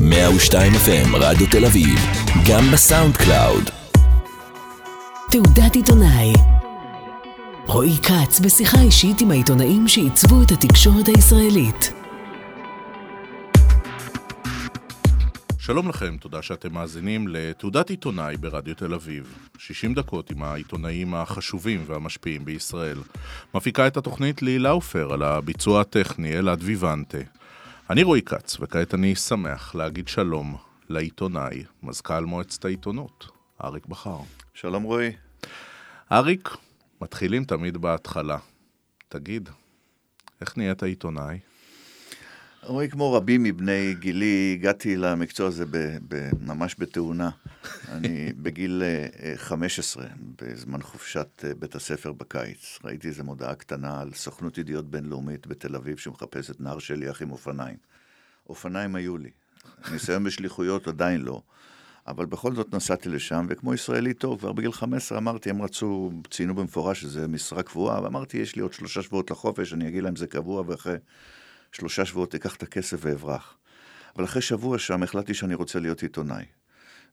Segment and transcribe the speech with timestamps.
[0.00, 1.98] 102 FM רדיו תל אביב,
[2.50, 3.70] גם ב SoundCloud.
[5.30, 6.32] תעודת עיתונאי
[7.66, 11.92] רועי כץ בשיחה אישית עם העיתונאים שעיצבו את התקשורת הישראלית.
[15.58, 19.38] שלום לכם, תודה שאתם מאזינים לתעודת עיתונאי ברדיו תל אביב.
[19.58, 22.98] 60 דקות עם העיתונאים החשובים והמשפיעים בישראל.
[23.54, 27.18] מפיקה את התוכנית לי לאופר על הביצוע הטכני אלעד ויוונטה.
[27.90, 30.56] אני רועי כץ, וכעת אני שמח להגיד שלום
[30.88, 33.26] לעיתונאי, מזכ"ל מועצת העיתונות,
[33.64, 34.18] אריק בכר.
[34.54, 35.12] שלום רועי.
[36.12, 36.48] אריק,
[37.00, 38.38] מתחילים תמיד בהתחלה.
[39.08, 39.48] תגיד,
[40.40, 41.38] איך נהיית עיתונאי?
[42.66, 47.30] רועי, כמו רבים מבני גילי, הגעתי למקצוע הזה ב, ב, ממש בתאונה.
[47.88, 48.82] אני בגיל
[49.36, 50.08] 15, אה,
[50.42, 55.76] בזמן חופשת אה, בית הספר בקיץ, ראיתי איזו מודעה קטנה על סוכנות ידיעות בינלאומית בתל
[55.76, 57.76] אביב שמחפשת נער שליח עם אופניים.
[58.48, 59.30] אופניים היו לי.
[59.92, 61.42] ניסיון בשליחויות עדיין לא.
[62.06, 66.54] אבל בכל זאת נסעתי לשם, וכמו ישראלי טוב, כבר בגיל 15 אמרתי, הם רצו, ציינו
[66.54, 70.26] במפורש שזה משרה קבועה, ואמרתי, יש לי עוד שלושה שבועות לחופש, אני אגיד להם זה
[70.26, 70.96] קבוע, ואחרי
[71.74, 73.56] שלושה שבועות אקח את הכסף ואברח.
[74.16, 76.44] אבל אחרי שבוע שם החלטתי שאני רוצה להיות עיתונאי.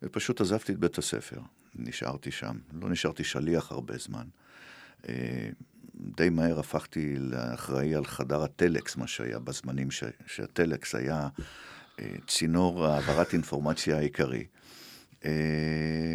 [0.04, 1.40] ופשוט עזבתי את בית הספר,
[1.76, 4.26] נשארתי שם, לא נשארתי שליח הרבה זמן.
[5.10, 5.50] אה,
[5.96, 10.04] די מהר הפכתי לאחראי על חדר הטלקס, מה שהיה בזמנים ש...
[10.28, 11.28] שהטלקס היה
[12.00, 14.46] אה, צינור העברת אינפורמציה העיקרי.
[15.26, 15.32] אה,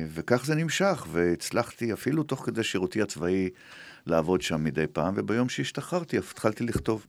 [0.08, 3.50] וכך זה נמשך, והצלחתי אפילו תוך כדי שירותי הצבאי
[4.06, 7.06] לעבוד שם מדי פעם, וביום שהשתחררתי התחלתי לכתוב.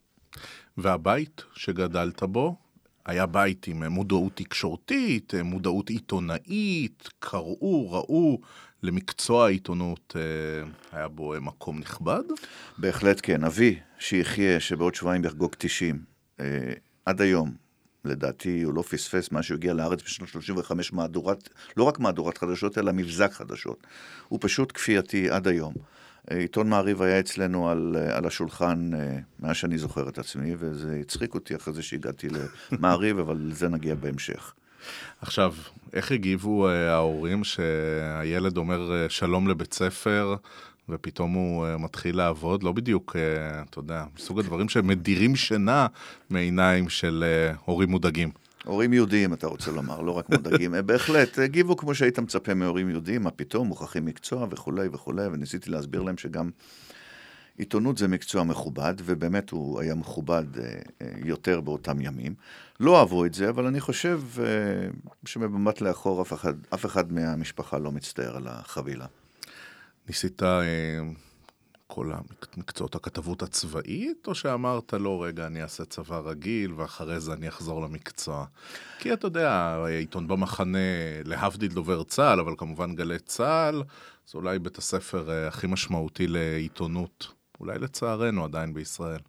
[0.77, 2.55] והבית שגדלת בו
[3.05, 8.39] היה בית עם מודעות תקשורתית, מודעות עיתונאית, קראו, ראו,
[8.83, 12.23] למקצוע העיתונות אה, היה בו מקום נכבד?
[12.77, 13.43] בהחלט כן.
[13.43, 15.99] אבי, שיחיה, שבעוד שבועיים יחגוג 90,
[16.39, 16.73] אה,
[17.05, 17.53] עד היום,
[18.05, 22.77] לדעתי הוא לא פספס מה שהוא הגיע לארץ בשנות 35 מהדורת, לא רק מהדורת חדשות,
[22.77, 23.87] אלא מבזק חדשות.
[24.27, 25.73] הוא פשוט כפייתי עד היום.
[26.29, 31.33] עיתון מעריב היה אצלנו על, על השולחן אה, מאז שאני זוכר את עצמי, וזה הצחיק
[31.33, 32.27] אותי אחרי זה שהגעתי
[32.71, 34.53] למעריב, אבל לזה נגיע בהמשך.
[35.21, 35.53] עכשיו,
[35.93, 40.35] איך הגיבו אה, ההורים שהילד אומר אה, שלום לבית ספר,
[40.89, 42.63] ופתאום הוא מתחיל לעבוד?
[42.63, 43.15] לא בדיוק,
[43.69, 45.87] אתה יודע, מסוג הדברים שמדירים שינה
[46.29, 47.23] מעיניים של
[47.65, 48.29] הורים מודאגים.
[48.67, 50.75] הורים יהודיים, אתה רוצה לומר, לא רק מודאגים.
[50.85, 56.01] בהחלט, הגיבו כמו שהיית מצפה מהורים יהודיים, מה פתאום, מוכרחים מקצוע וכולי וכולי, וניסיתי להסביר
[56.01, 56.49] להם שגם
[57.57, 60.65] עיתונות זה מקצוע מכובד, ובאמת הוא היה מכובד אה,
[61.01, 62.35] אה, יותר באותם ימים.
[62.79, 64.45] לא אהבו את זה, אבל אני חושב אה,
[65.25, 69.05] שבמבט לאחור אף אחד, אף אחד מהמשפחה לא מצטער על החבילה.
[70.07, 70.41] ניסית
[71.87, 72.11] כל
[72.57, 77.81] המקצועות הכתבות הצבאית, או שאמרת, לא, רגע, אני אעשה צבא רגיל, ואחרי זה אני אחזור
[77.81, 78.45] למקצוע?
[78.99, 80.77] כי אתה יודע, עיתון במחנה,
[81.25, 83.83] להבדיל דובר צה"ל, אבל כמובן גלי צה"ל,
[84.27, 89.19] זה אולי בית הספר אה, הכי משמעותי לעיתונות, אולי לצערנו עדיין בישראל.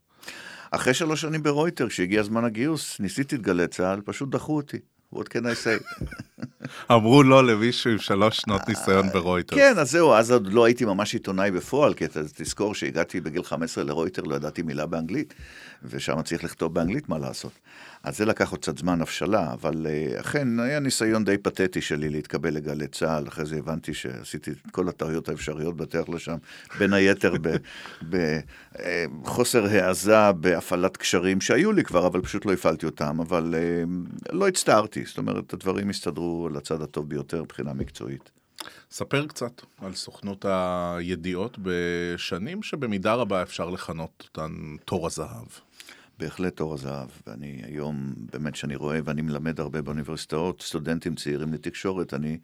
[0.71, 4.79] אחרי שלוש שנים ברויטר, כשהגיע זמן הגיוס, ניסיתי את גלי צה"ל, פשוט דחו אותי.
[5.15, 6.05] What can I say?
[6.93, 9.57] אמרו לא למישהו עם שלוש שנות ניסיון ברויטר.
[9.57, 13.43] כן, אז זהו, אז עוד לא הייתי ממש עיתונאי בפועל, כי אתה תזכור שהגעתי בגיל
[13.43, 15.35] 15 לרויטר, לא ידעתי מילה באנגלית,
[15.83, 17.53] ושם צריך לכתוב באנגלית מה לעשות.
[18.09, 22.09] אז זה לקח עוד קצת זמן הבשלה, אבל uh, אכן היה ניסיון די פתטי שלי
[22.09, 26.37] להתקבל לגלי צה"ל, אחרי זה הבנתי שעשיתי את כל הטעויות האפשריות בדרך לשם,
[26.79, 27.35] בין היתר
[29.23, 34.33] בחוסר uh, העזה בהפעלת קשרים שהיו לי כבר, אבל פשוט לא הפעלתי אותם, אבל uh,
[34.33, 38.31] לא הצטערתי, זאת אומרת, הדברים הסתדרו לצד הטוב ביותר מבחינה מקצועית.
[38.91, 45.47] ספר קצת על סוכנות הידיעות בשנים שבמידה רבה אפשר לכנות אותן תור הזהב.
[46.19, 52.15] בהחלט אור הזהב, ואני היום, באמת שאני רואה ואני מלמד הרבה באוניברסיטאות, סטודנטים צעירים לתקשורת,
[52.15, 52.39] אני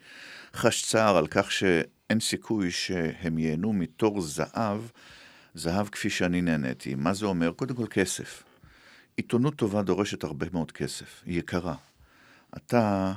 [0.55, 4.81] חש צער על כך שאין סיכוי שהם ייהנו מתור זהב,
[5.55, 6.95] זהב כפי שאני נהניתי.
[6.95, 7.53] מה זה אומר?
[7.53, 8.43] קודם כל כסף.
[9.17, 11.75] עיתונות טובה דורשת הרבה מאוד כסף, היא יקרה.
[12.56, 13.12] אתה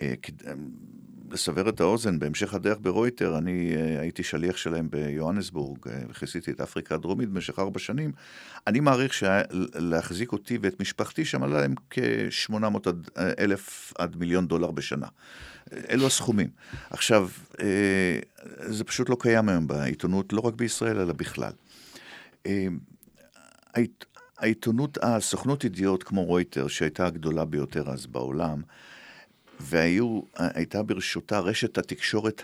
[0.00, 0.14] אה,
[1.30, 5.78] לסבר את האוזן, בהמשך הדרך ברויטר, אני uh, הייתי שליח שלהם ביוהנסבורג,
[6.08, 8.12] וכיסיתי uh, את אפריקה הדרומית במשך ארבע שנים.
[8.66, 12.88] אני מעריך שלהחזיק אותי ואת משפחתי שם עלה להם כ-800
[13.38, 15.06] אלף עד מיליון דולר בשנה.
[15.90, 16.48] אלו הסכומים.
[16.90, 17.56] עכשיו, uh,
[18.60, 21.52] זה פשוט לא קיים היום בעיתונות, לא רק בישראל, אלא בכלל.
[24.38, 28.62] העיתונות, הסוכנות ידיעות כמו רויטר, שהייתה הגדולה ביותר אז בעולם,
[29.60, 32.42] והייתה ברשותה רשת התקשורת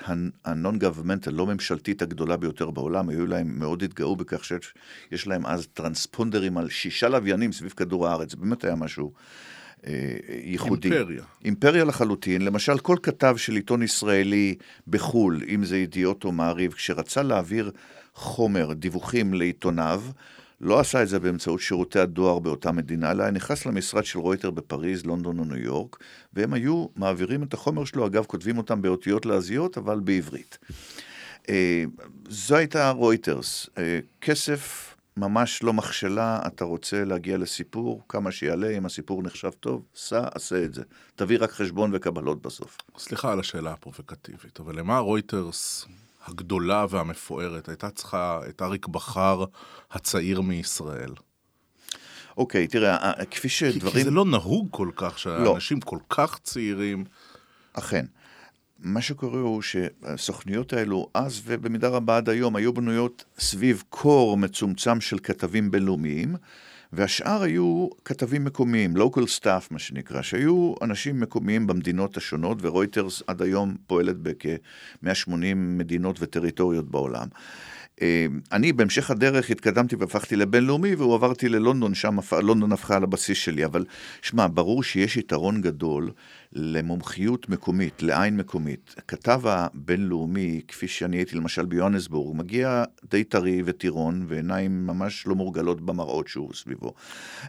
[0.78, 6.58] גוורמנטל, לא ממשלתית הגדולה ביותר בעולם, היו להם, מאוד התגאו בכך שיש להם אז טרנספונדרים
[6.58, 9.12] על שישה לוויינים סביב כדור הארץ, באמת היה משהו
[9.86, 10.92] אה, ייחודי.
[10.92, 11.22] אימפריה.
[11.44, 12.42] אימפריה לחלוטין.
[12.42, 14.54] למשל, כל כתב של עיתון ישראלי
[14.88, 17.70] בחו"ל, אם זה ידיעות או מעריב, כשרצה להעביר
[18.14, 20.02] חומר, דיווחים לעיתוניו,
[20.62, 25.06] לא עשה את זה באמצעות שירותי הדואר באותה מדינה, אלא נכנס למשרד של רויטר בפריז,
[25.06, 25.96] לונדון או ניו יורק,
[26.32, 30.58] והם היו מעבירים את החומר שלו, אגב, כותבים אותם באותיות לעזיות, אבל בעברית.
[31.48, 31.84] אה,
[32.28, 33.66] זו הייתה רויטרס.
[33.78, 39.82] אה, כסף ממש לא מכשלה, אתה רוצה להגיע לסיפור, כמה שיעלה, אם הסיפור נחשב טוב,
[39.94, 40.82] סע, עשה את זה.
[41.16, 42.78] תביא רק חשבון וקבלות בסוף.
[42.98, 45.86] סליחה על השאלה הפרובוקטיבית, אבל למה רויטרס
[46.26, 49.44] הגדולה והמפוארת הייתה צריכה את אריק בכר
[49.90, 51.10] הצעיר מישראל?
[52.36, 53.94] אוקיי, תראה, אה, כפי כי, שדברים...
[53.94, 55.54] כי זה לא נהוג כל כך, לא.
[55.54, 57.04] שאנשים כל כך צעירים...
[57.72, 58.06] אכן.
[58.78, 65.00] מה שקורה הוא שהסוכניות האלו אז ובמידה רבה עד היום היו בנויות סביב קור מצומצם
[65.00, 66.36] של כתבים בינלאומיים
[66.92, 73.42] והשאר היו כתבים מקומיים, local staff מה שנקרא, שהיו אנשים מקומיים במדינות השונות ורויטרס עד
[73.42, 77.26] היום פועלת בכ-180 מדינות וטריטוריות בעולם.
[78.02, 83.84] אה, אני בהמשך הדרך התקדמתי והפכתי לבינלאומי והועברתי ללונדון, שם לונדון הפכה לבסיס שלי, אבל
[84.22, 86.10] שמע, ברור שיש יתרון גדול
[86.54, 88.94] למומחיות מקומית, לעין מקומית.
[88.98, 95.80] הכתב הבינלאומי, כפי שאני הייתי למשל ביוהנסבורג, מגיע די טרי וטירון ועיניים ממש לא מורגלות
[95.80, 96.94] במראות שהוא סביבו.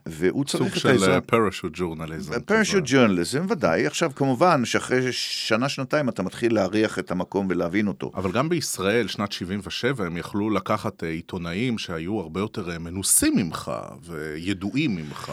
[0.05, 1.21] והוא סוג צריך את של העזרה.
[1.21, 2.39] פרשוט ג'ורנליזם.
[2.45, 3.87] פרשוט ג'ורנליזם, ודאי.
[3.87, 8.11] עכשיו, כמובן, שאחרי שנה-שנתיים אתה מתחיל להריח את המקום ולהבין אותו.
[8.15, 13.35] אבל גם בישראל, שנת 77, הם יכלו לקחת אה, עיתונאים שהיו הרבה יותר אה, מנוסים
[13.35, 13.71] ממך
[14.05, 15.31] וידועים ממך.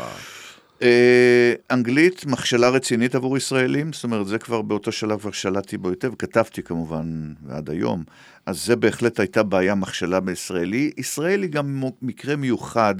[0.82, 5.90] אה, אנגלית, מכשלה רצינית עבור ישראלים, זאת אומרת, זה כבר באותו שלב כבר שלטתי בו
[5.90, 8.04] היטב, כתבתי כמובן עד היום,
[8.46, 10.90] אז זה בהחלט הייתה בעיה מכשלה בישראלי.
[10.96, 12.94] ישראל היא גם מקרה מיוחד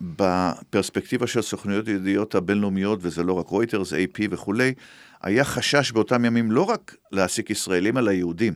[0.00, 4.74] בפרספקטיבה של סוכנויות הידיעות הבינלאומיות, וזה לא רק רויטרס, AP וכולי,
[5.22, 8.52] היה חשש באותם ימים לא רק להעסיק ישראלים, אלא יהודים.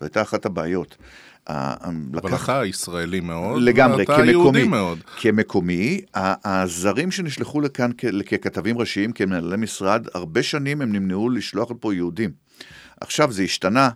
[0.00, 0.96] זו הייתה אחת הבעיות.
[1.46, 4.30] ה- אבל לקח- אתה ישראלי מאוד, לגמרי, ואתה כמקומי.
[4.30, 4.98] יהודי מאוד.
[5.20, 7.90] כמקומי, הזרים שנשלחו לכאן
[8.26, 12.30] ככתבים ראשיים, כמנהלי משרד, הרבה שנים הם נמנעו לשלוח לפה יהודים.
[13.00, 13.88] עכשיו זה השתנה,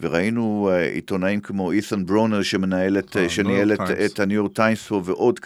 [0.00, 4.86] וראינו אה, עיתונאים כמו אית'ן ברונר שמנהל את, אה, אה, שניהל את, הניו יורק טיימס
[4.86, 5.40] פה ועוד,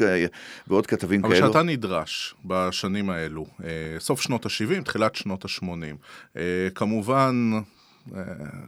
[0.68, 1.46] ועוד כתבים אבל כאלו.
[1.46, 3.46] שאתה נדרש בשנים האלו,
[3.98, 6.38] סוף שנות ה-70, תחילת שנות ה-80.
[6.74, 7.50] כמובן,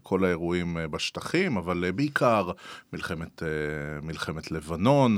[0.02, 2.50] כל האירועים אה, בשטחים, אבל אה, בעיקר
[2.92, 3.48] מלחמת, אה,
[4.02, 5.16] מלחמת לבנון,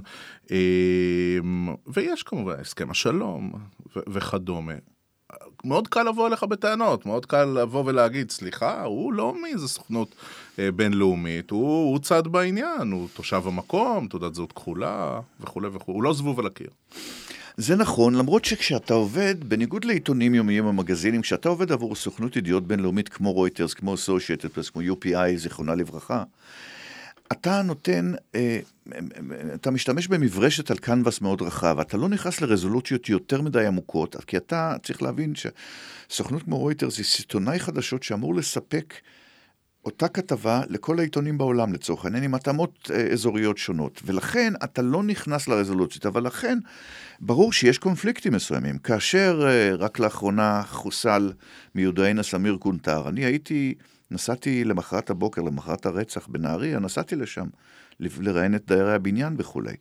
[0.50, 0.56] אה,
[1.86, 3.52] ויש כמובן הסכם השלום
[3.96, 4.74] וכדומה.
[5.64, 10.14] מאוד קל לבוא אליך בטענות, מאוד קל לבוא ולהגיד, סליחה, הוא לא מאיזה סוכנות
[10.58, 16.02] אה, בינלאומית, הוא, הוא צד בעניין, הוא תושב המקום, תעודת זהות כחולה וכולי וכולי, הוא
[16.02, 16.70] לא זבוב על הקיר.
[17.56, 22.66] זה נכון, למרות שכשאתה עובד, בניגוד לעיתונים יומיים או מגזינים, כשאתה עובד עבור סוכנות ידיעות
[22.66, 26.22] בינלאומית כמו רויטרס, כמו אסושייטד פרס, כמו UPI, זיכרונה לברכה,
[27.32, 28.60] אתה נותן, אה,
[29.54, 34.36] אתה משתמש במברשת על קנבס מאוד רחב, אתה לא נכנס לרזולוציות יותר מדי עמוקות, כי
[34.36, 38.94] אתה צריך להבין שסוכנות כמו רויטרס היא סיטונאי חדשות שאמור לספק
[39.84, 44.00] אותה כתבה לכל העיתונים בעולם לצורך העניין, עם התאמות אה, אזוריות שונות.
[44.04, 46.58] ולכן אתה לא נכנס לרזולוציות, אבל לכן
[47.20, 48.78] ברור שיש קונפליקטים מסוימים.
[48.78, 51.32] כאשר אה, רק לאחרונה חוסל
[51.74, 53.74] מיודענו סמיר קונטר, אני הייתי,
[54.10, 57.46] נסעתי למחרת הבוקר, למחרת הרצח בנהריה, נסעתי לשם
[58.00, 59.74] לראיין את דיירי הבניין וכולי.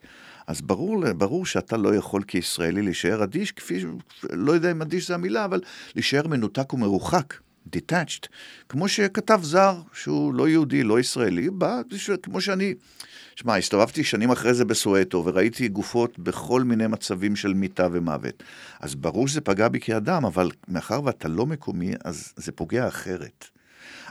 [0.48, 3.86] אז ברור, ברור שאתה לא יכול כישראלי להישאר אדיש, כפי,
[4.30, 5.62] לא יודע אם אדיש זה המילה, אבל
[5.96, 7.34] להישאר מנותק ומרוחק.
[7.76, 8.28] Detached,
[8.70, 11.82] כמו שכתב זר, שהוא לא יהודי, לא ישראלי, בא,
[12.24, 12.74] כמו שאני,
[13.36, 18.44] שמע, הסתובבתי שנים אחרי זה בסואטו, וראיתי גופות בכל מיני מצבים של מיתה ומוות.
[18.80, 23.46] אז ברור שזה פגע בי כאדם, אבל מאחר ואתה לא מקומי, אז זה פוגע אחרת.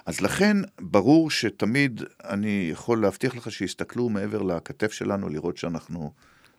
[0.06, 6.12] אז לכן, ברור שתמיד אני יכול להבטיח לך שיסתכלו מעבר לכתף שלנו, לראות שאנחנו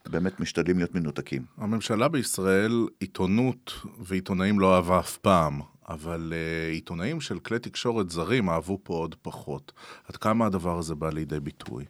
[0.09, 1.41] באמת משתדלים להיות מנותקים.
[1.57, 5.61] הממשלה בישראל, עיתונות ועיתונאים לא אהבה אף פעם,
[5.93, 9.71] אבל uh, עיתונאים של כלי תקשורת זרים אהבו פה עוד פחות.
[10.09, 11.85] עד כמה הדבר הזה בא לידי ביטוי?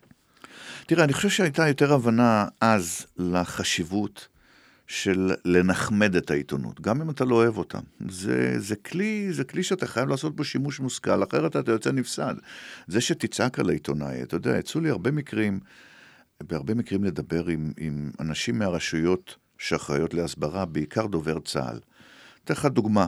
[0.87, 4.27] תראה, אני חושב שהייתה יותר הבנה אז לחשיבות
[4.87, 7.79] של לנחמד את העיתונות, גם אם אתה לא אוהב אותה.
[8.09, 12.35] זה, זה, כלי, זה כלי שאתה חייב לעשות בו שימוש מושכל, אחרת אתה יוצא נפסד.
[12.87, 15.59] זה שתצעק על העיתונאי, אתה יודע, יצאו לי הרבה מקרים,
[16.43, 21.79] בהרבה מקרים לדבר עם, עם אנשים מהרשויות שאחראיות להסברה, בעיקר דובר צה"ל.
[22.43, 23.07] אתן לך דוגמה.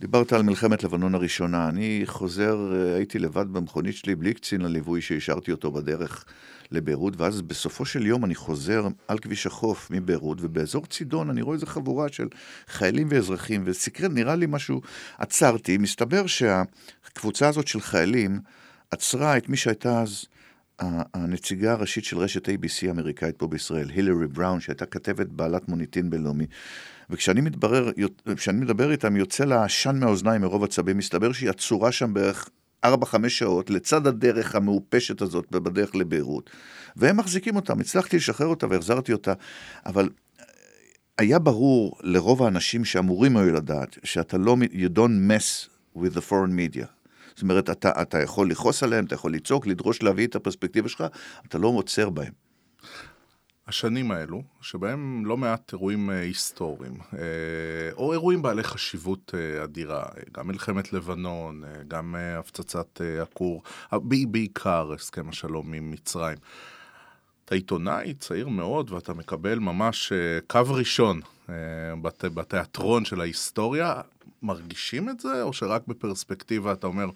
[0.00, 1.68] דיברת על מלחמת לבנון הראשונה.
[1.68, 6.24] אני חוזר, אה, הייתי לבד במכונית שלי בלי קצין הליווי שהשארתי אותו בדרך
[6.70, 11.54] לביירות, ואז בסופו של יום אני חוזר על כביש החוף מביירות, ובאזור צידון אני רואה
[11.54, 12.28] איזו חבורה של
[12.68, 14.80] חיילים ואזרחים, וסקרן, נראה לי משהו,
[15.18, 18.40] עצרתי, מסתבר שהקבוצה הזאת של חיילים
[18.90, 20.24] עצרה את מי שהייתה אז...
[21.14, 26.46] הנציגה הראשית של רשת ABC האמריקאית פה בישראל, הילרי בראון, שהייתה כתבת בעלת מוניטין בינלאומי.
[27.10, 27.90] וכשאני מתברר,
[28.52, 32.48] מדבר איתם, יוצא לה עשן מהאוזניים מרוב עצבים, מסתבר שהיא עצורה שם בערך
[32.86, 32.88] 4-5
[33.28, 36.50] שעות, לצד הדרך המעופשת הזאת בדרך לביירות,
[36.96, 37.80] והם מחזיקים אותם.
[37.80, 39.32] הצלחתי לשחרר אותה והחזרתי אותה,
[39.86, 40.08] אבל
[41.18, 46.74] היה ברור לרוב האנשים שאמורים היו לדעת, שאתה לא, you don't mess with the foreign
[46.74, 46.86] media.
[47.34, 51.04] זאת אומרת, אתה, אתה יכול לכעוס עליהם, אתה יכול לצעוק, לדרוש להביא את הפרספקטיבה שלך,
[51.46, 52.32] אתה לא עוצר בהם.
[53.70, 57.18] השנים האלו, שבהם לא מעט אירועים אה, היסטוריים, אה,
[57.96, 63.62] או אירועים בעלי חשיבות אה, אדירה, גם מלחמת לבנון, גם הפצצת הכור,
[64.28, 66.38] בעיקר הסכם השלום עם מצרים.
[67.44, 70.12] אתה עיתונאי צעיר מאוד ואתה מקבל ממש
[70.46, 71.20] קו ראשון
[72.02, 74.00] בת, בתיאטרון של ההיסטוריה.
[74.42, 77.06] מרגישים את זה, או שרק בפרספקטיבה אתה אומר,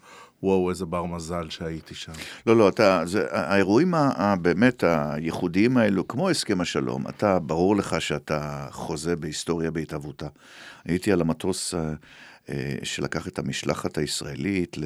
[0.43, 2.13] וואו, איזה בר מזל שהייתי שם?
[2.47, 8.69] לא, לא, אתה, זה, האירועים הבאמת הייחודיים האלו, כמו הסכם השלום, אתה, ברור לך שאתה
[8.71, 10.27] חוזה בהיסטוריה בהתהוותה.
[10.85, 11.95] הייתי על המטוס אה, אה,
[12.83, 14.77] שלקח את המשלחת הישראלית.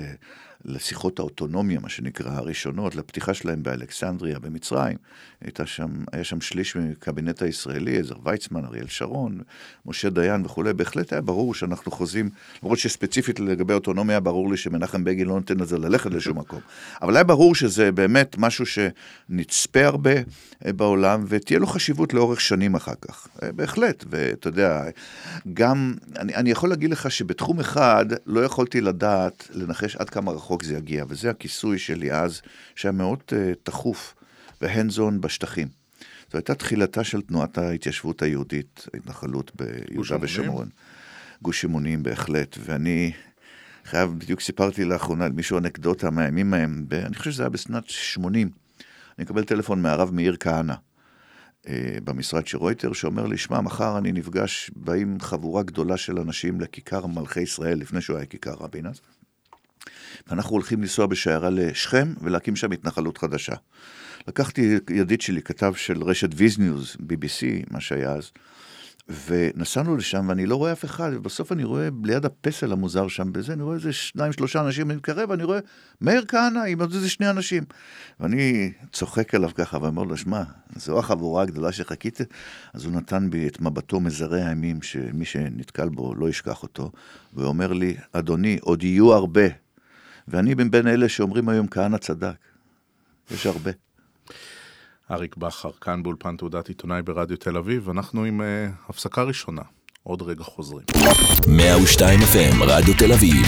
[0.65, 4.97] לשיחות האוטונומיה, מה שנקרא, הראשונות, לפתיחה שלהם באלכסנדריה, במצרים.
[5.65, 9.41] שם, היה שם שליש מקבינט הישראלי, עזר ויצמן, אריאל שרון,
[9.87, 10.73] משה דיין וכולי.
[10.73, 12.31] בהחלט היה ברור שאנחנו חוזים,
[12.62, 16.61] למרות שספציפית לגבי אוטונומיה, ברור לי שמנחם בגין לא נותן לזה ללכת לשום מקום.
[17.03, 20.15] אבל היה ברור שזה באמת משהו שנצפה הרבה
[20.67, 23.29] אה, בעולם, ותהיה לו חשיבות לאורך שנים אחר כך.
[23.43, 24.85] אה, בהחלט, ואתה יודע,
[25.55, 30.49] גם, אני, אני יכול להגיד לך שבתחום אחד לא יכולתי לדעת, לנחש עד כמה רחוק.
[30.49, 32.40] רחוק זה יגיע, וזה הכיסוי שלי אז,
[32.75, 34.14] שהיה מאוד uh, תכוף
[34.61, 35.69] והנדזון בשטחים.
[36.33, 40.69] זו הייתה תחילתה של תנועת ההתיישבות היהודית, ההתנחלות ביהודה ושומרון.
[41.43, 43.12] גוש אמונים בהחלט, ואני
[43.85, 48.50] חייב, בדיוק סיפרתי לאחרונה על מישהו אנקדוטה מהימים ההם, אני חושב שזה היה בשנת 80.
[49.19, 50.75] אני מקבל טלפון מהרב מאיר כהנא.
[51.68, 56.60] אה, במשרד של רויטר, שאומר לי, שמע, מחר אני נפגש, באים חבורה גדולה של אנשים
[56.60, 59.00] לכיכר מלכי ישראל, לפני שהוא היה כיכר רבין אז,
[60.26, 63.54] ואנחנו הולכים לנסוע בשיירה לשכם ולהקים שם התנחלות חדשה.
[64.28, 68.30] לקחתי ידיד שלי, כתב של רשת Visnews, BBC, מה שהיה אז,
[69.27, 73.53] ונסענו לשם ואני לא רואה אף אחד, ובסוף אני רואה ליד הפסל המוזר שם בזה,
[73.53, 75.59] אני רואה איזה שניים, שלושה אנשים, אני מתקרב, ואני רואה
[76.00, 77.65] מאיר כהנא עם עוד איזה שני אנשים.
[78.21, 80.43] ואני צוחק עליו ככה ואומר לו, שמע,
[80.77, 82.21] זו החבורה הגדולה שחיכית?
[82.75, 86.93] אז הוא נתן בי את מבטו מזרי הימים, שמי שנתקל בו לא ישכח אותו,
[87.35, 89.47] ואומר לי, אדוני, עוד יהיו הרבה.
[90.29, 92.35] ואני בין אלה שאומרים היום כהנא צדק.
[93.31, 93.88] יש הרבה.
[95.11, 99.62] אריק בכר, כאן באולפן תעודת עיתונאי ברדיו תל אביב, אנחנו עם uh, הפסקה ראשונה.
[100.03, 100.87] עוד רגע חוזרים.
[101.57, 103.47] 102 FM, רדיו תל אביב,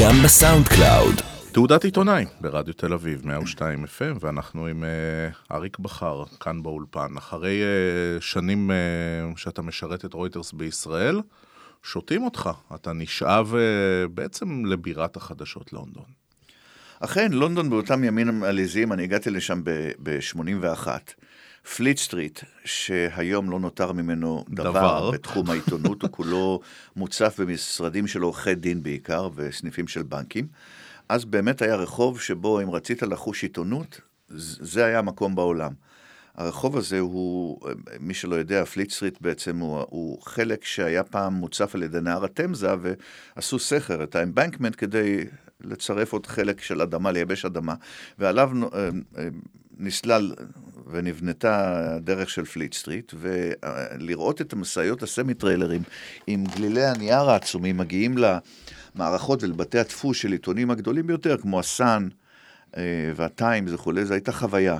[0.00, 1.14] גם ב SoundCloud.
[1.52, 7.16] תעודת עיתונאי ברדיו תל אביב, 102 FM, ואנחנו עם uh, אריק בכר, כאן באולפן.
[7.16, 11.20] אחרי uh, שנים uh, שאתה משרת את רויטרס בישראל,
[11.82, 12.50] שותים אותך.
[12.74, 16.21] אתה נשאב uh, בעצם לבירת החדשות לונדון.
[17.04, 19.60] אכן, לונדון באותם ימים עליזים, אני הגעתי לשם
[20.02, 20.88] ב-81.
[21.76, 25.10] פליט סטריט, שהיום לא נותר ממנו דבר, דבר.
[25.10, 26.60] בתחום העיתונות, הוא כולו
[26.96, 30.46] מוצף במשרדים של עורכי דין בעיקר, וסניפים של בנקים.
[31.08, 35.72] אז באמת היה רחוב שבו אם רצית לחוש עיתונות, זה היה המקום בעולם.
[36.34, 37.58] הרחוב הזה הוא,
[38.00, 42.24] מי שלא יודע, פליט סטריט בעצם הוא, הוא חלק שהיה פעם מוצף על ידי נהר
[42.24, 42.74] התמזה,
[43.36, 45.24] ועשו סכר, את ה embankment, כדי
[45.64, 47.74] לצרף עוד חלק של אדמה, לייבש אדמה,
[48.18, 48.88] ועליו אה,
[49.18, 49.28] אה,
[49.78, 50.34] נסלל
[50.86, 55.82] ונבנתה הדרך של פליט סטריט, ולראות את המשאיות הסמי טריילרים
[56.26, 58.14] עם גלילי הנייר העצומים מגיעים
[58.94, 62.08] למערכות ולבתי הדפוס של עיתונים הגדולים ביותר, כמו הסאן
[62.76, 64.78] אה, והטיימס וכולי, זו הייתה חוויה.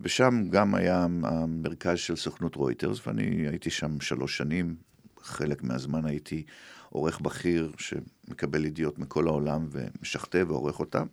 [0.00, 4.76] ושם גם היה המרכז של סוכנות רויטרס, ואני הייתי שם שלוש שנים,
[5.22, 6.44] חלק מהזמן הייתי
[6.90, 11.06] עורך בכיר שמקבל ידיעות מכל העולם ומשכתב ועורך אותם.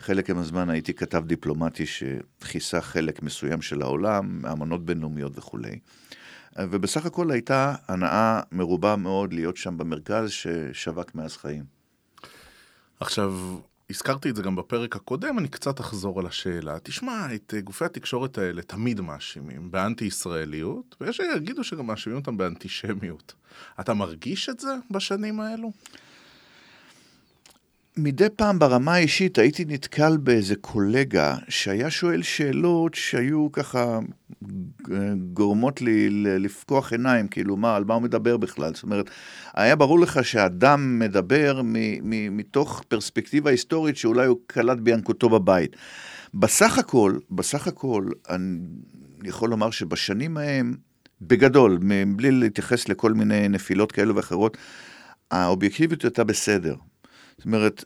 [0.00, 5.78] חלק מהזמן הייתי כתב דיפלומטי שכיסה חלק מסוים של העולם, אמנות בינלאומיות וכולי.
[6.58, 11.64] ובסך הכל הייתה הנאה מרובה מאוד להיות שם במרכז ששווק מאז חיים.
[13.00, 13.34] עכשיו,
[13.90, 16.78] הזכרתי את זה גם בפרק הקודם, אני קצת אחזור על השאלה.
[16.82, 23.34] תשמע, את אה, גופי התקשורת האלה תמיד מאשימים באנטי-ישראליות, ויש שיגידו שגם מאשימים אותם באנטישמיות.
[23.80, 25.72] אתה מרגיש את זה בשנים האלו?
[27.98, 33.98] מדי פעם ברמה האישית הייתי נתקל באיזה קולגה שהיה שואל שאלות שהיו ככה
[35.32, 38.74] גורמות לי לפקוח עיניים, כאילו מה, על מה הוא מדבר בכלל?
[38.74, 39.10] זאת אומרת,
[39.54, 41.60] היה ברור לך שאדם מדבר
[42.30, 45.76] מתוך פרספקטיבה היסטורית שאולי הוא קלט בינקותו בבית.
[46.34, 48.58] בסך הכל, בסך הכל, אני
[49.24, 50.74] יכול לומר שבשנים ההם,
[51.20, 51.78] בגדול,
[52.16, 54.56] בלי להתייחס לכל מיני נפילות כאלו ואחרות,
[55.30, 56.74] האובייקטיביות הייתה בסדר.
[57.38, 57.84] זאת אומרת,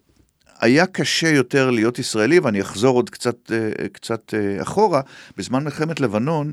[0.61, 5.01] היה קשה יותר להיות ישראלי, ואני אחזור עוד קצת, אה, קצת אה, אחורה,
[5.37, 6.53] בזמן מלחמת לבנון,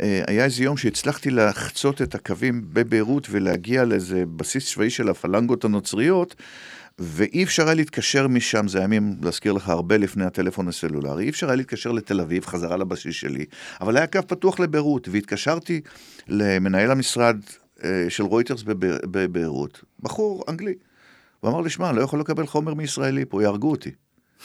[0.00, 5.64] אה, היה איזה יום שהצלחתי לחצות את הקווים בביירות ולהגיע לאיזה בסיס צבאי של הפלנגות
[5.64, 6.34] הנוצריות,
[6.98, 11.46] ואי אפשר היה להתקשר משם, זה הימים, להזכיר לך, הרבה לפני הטלפון הסלולרי, אי אפשר
[11.46, 13.44] היה להתקשר לתל אביב, חזרה לבסיס שלי,
[13.80, 15.80] אבל היה קו פתוח לביירות, והתקשרתי
[16.28, 17.36] למנהל המשרד
[18.08, 18.62] של רויטרס
[19.10, 20.74] בביירות, בחור אנגלי.
[21.40, 23.90] הוא אמר לי, שמע, לא יכול לקבל חומר מישראלי פה, יהרגו אותי.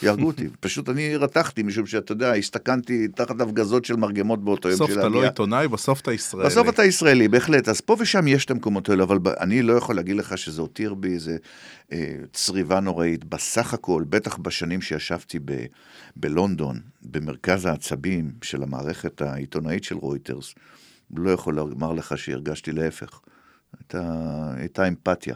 [0.02, 0.48] יהרגו אותי.
[0.60, 5.00] פשוט אני רתחתי, משום שאתה יודע, הסתכנתי תחת הפגזות של מרגמות באותו יום של העלייה.
[5.00, 6.48] בסוף אתה לא עיתונאי, בסוף אתה ישראלי.
[6.48, 7.68] בסוף אתה ישראלי, בהחלט.
[7.68, 10.94] אז פה ושם יש את המקומות האלה, אבל אני לא יכול להגיד לך שזה הותיר
[10.94, 11.36] בי איזה
[11.92, 13.24] אה, צריבה נוראית.
[13.24, 15.64] בסך הכל, בטח בשנים שישבתי ב,
[16.16, 20.54] בלונדון, במרכז העצבים של המערכת העיתונאית של רויטרס,
[21.16, 23.20] לא יכול לומר לך שהרגשתי להפך.
[23.78, 24.02] הייתה,
[24.56, 25.34] הייתה אמפתיה.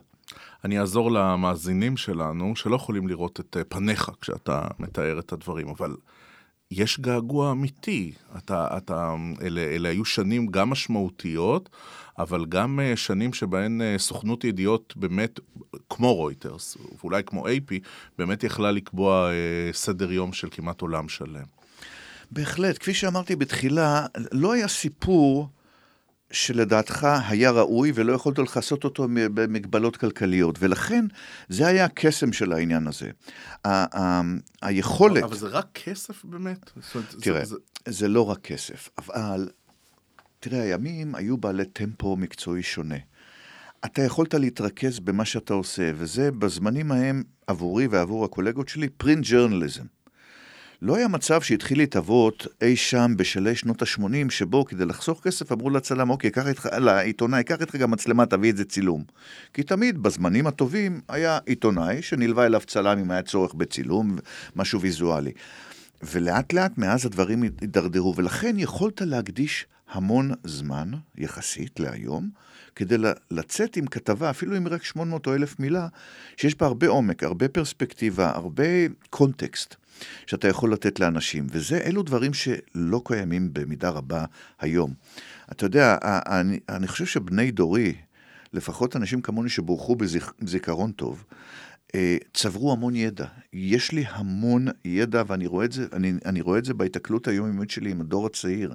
[0.65, 5.97] אני אעזור למאזינים שלנו, שלא יכולים לראות את אה, פניך כשאתה מתאר את הדברים, אבל
[6.71, 8.13] יש געגוע אמיתי.
[8.37, 11.69] אתה, אתה, אלה, אלה היו שנים גם משמעותיות,
[12.19, 15.41] אבל גם אה, שנים שבהן אה, סוכנות ידיעות באמת,
[15.91, 17.75] כמו רויטרס, ואולי כמו AP,
[18.19, 19.31] באמת יכלה לקבוע
[19.73, 21.45] סדר יום של כמעט עולם שלם.
[22.31, 22.79] בהחלט.
[22.79, 25.49] כפי שאמרתי בתחילה, לא היה סיפור
[26.31, 31.05] שלדעתך היה ראוי ולא יכולת לכסות אותו במגבלות כלכליות, ולכן
[31.49, 33.11] זה היה הקסם של העניין הזה.
[33.65, 34.23] ה- ה-
[34.63, 35.23] היכולת...
[35.23, 36.71] אבל זה רק כסף באמת?
[37.21, 37.57] תראה, זה,
[37.87, 37.93] זה...
[37.93, 39.49] זה לא רק כסף, אבל
[40.41, 42.97] תראה, הימים היו בעלי טמפו מקצועי שונה.
[43.85, 49.85] אתה יכולת להתרכז במה שאתה עושה, וזה בזמנים ההם, עבורי ועבור הקולגות שלי, פרינט ג'רנליזם.
[50.83, 55.71] לא היה מצב שהתחיל להתהוות אי שם בשלהי שנות ה-80, שבו כדי לחסוך כסף אמרו
[55.71, 59.05] לצלם, אוקיי, קח איתך, לעיתונאי, קח איתך גם מצלמה, תביא את זה צילום.
[59.55, 64.19] כי תמיד, בזמנים הטובים, היה עיתונאי שנלווה אליו צלם אם היה צורך בצילום,
[64.57, 65.33] משהו ויזואלי.
[66.03, 72.31] ולאט לאט מאז הדברים הידרדרו, ולכן יכולת להקדיש המון זמן, יחסית להיום,
[72.77, 72.97] כדי
[73.31, 75.89] לצאת עם כתבה, אפילו אם רק 800 או 1,000 מילה,
[76.37, 78.65] שיש בה הרבה עומק, הרבה פרספקטיבה, הרבה
[79.11, 79.77] קונטקסט.
[80.27, 84.25] שאתה יכול לתת לאנשים, וזה, אלו דברים שלא קיימים במידה רבה
[84.61, 84.95] היום.
[85.53, 87.95] אתה יודע, אני, אני חושב שבני דורי,
[88.53, 89.97] לפחות אנשים כמוני שבורכו
[90.41, 91.25] בזיכרון טוב,
[91.95, 93.27] אה, צברו המון ידע.
[93.53, 97.71] יש לי המון ידע, ואני רואה את זה, אני, אני רואה את זה בהיתקלות היומיומית
[97.71, 98.75] שלי עם הדור הצעיר.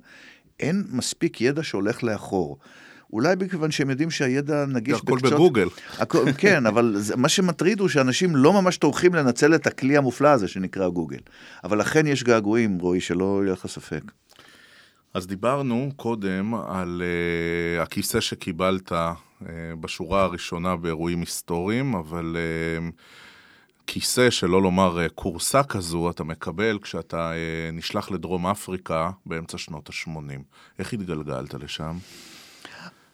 [0.59, 2.57] אין מספיק ידע שהולך לאחור.
[3.13, 5.23] אולי מכיוון שהם יודעים שהידע נגיש בקצות...
[5.23, 5.67] הכל בגוגל.
[5.97, 10.28] הכל, כן, אבל זה, מה שמטריד הוא שאנשים לא ממש טורחים לנצל את הכלי המופלא
[10.28, 11.19] הזה שנקרא גוגל.
[11.63, 14.02] אבל אכן יש געגועים, רועי, שלא יהיה לך ספק.
[15.13, 18.95] אז דיברנו קודם על uh, הכיסא שקיבלת uh,
[19.80, 22.91] בשורה הראשונה באירועים היסטוריים, אבל uh,
[23.88, 29.89] כיסא, שלא לומר uh, כורסה כזו, אתה מקבל כשאתה uh, נשלח לדרום אפריקה באמצע שנות
[29.89, 30.41] ה-80.
[30.80, 31.97] איך התגלגלת לשם?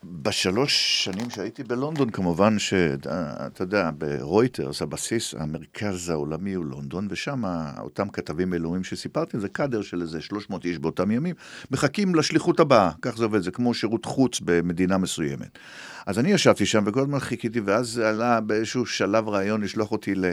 [0.03, 7.43] בשלוש שנים שהייתי בלונדון, כמובן שאתה יודע, ברויטרס, הבסיס, המרכז העולמי הוא לונדון, ושם
[7.79, 11.35] אותם כתבים אלוהים שסיפרתי, זה קאדר של איזה 300 איש באותם ימים,
[11.71, 15.59] מחכים לשליחות הבאה, כך זה עובד, זה כמו שירות חוץ במדינה מסוימת.
[16.05, 20.25] אז אני ישבתי שם וכל הזמן חיכיתי, ואז עלה באיזשהו שלב רעיון לשלוח אותי ל...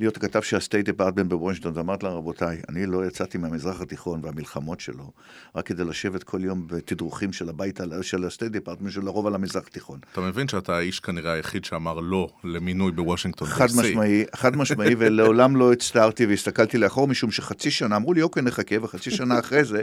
[0.00, 4.20] להיות הכתב של ה State Department בוושינגטון, ואמרתי להם, רבותיי, אני לא יצאתי מהמזרח התיכון
[4.22, 5.12] והמלחמות שלו,
[5.56, 9.34] רק כדי לשבת כל יום בתדרוכים של הבית, של ה State Department, של הרוב על
[9.34, 9.98] המזרח התיכון.
[10.12, 15.56] אתה מבין שאתה האיש כנראה היחיד שאמר לא למינוי בוושינגטון חד משמעי, חד משמעי, ולעולם
[15.56, 19.80] לא הצטערתי והסתכלתי לאחור, משום שחצי שנה, אמרו לי, אוקיי, נחכה, וחצי שנה אחרי זה,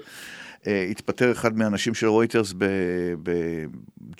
[0.68, 2.54] אה, התפטר אחד מהאנשים של רויטרס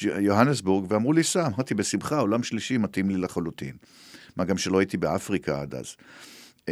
[0.02, 3.74] ביוהנסבורג, ואמרו לי, סע, אמרתי, בשמחה, עולם שלישי מתאים לי לחלוטין.
[4.38, 5.96] מה גם שלא הייתי באפריקה עד אז.
[6.62, 6.66] Uh,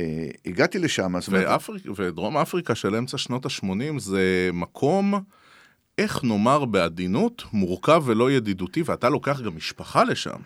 [0.45, 1.29] הגעתי לשם, אז...
[1.29, 5.13] ואפריק, ודרום אפריקה של אמצע שנות ה-80 זה מקום,
[5.97, 10.39] איך נאמר בעדינות, מורכב ולא ידידותי, ואתה לוקח גם משפחה לשם.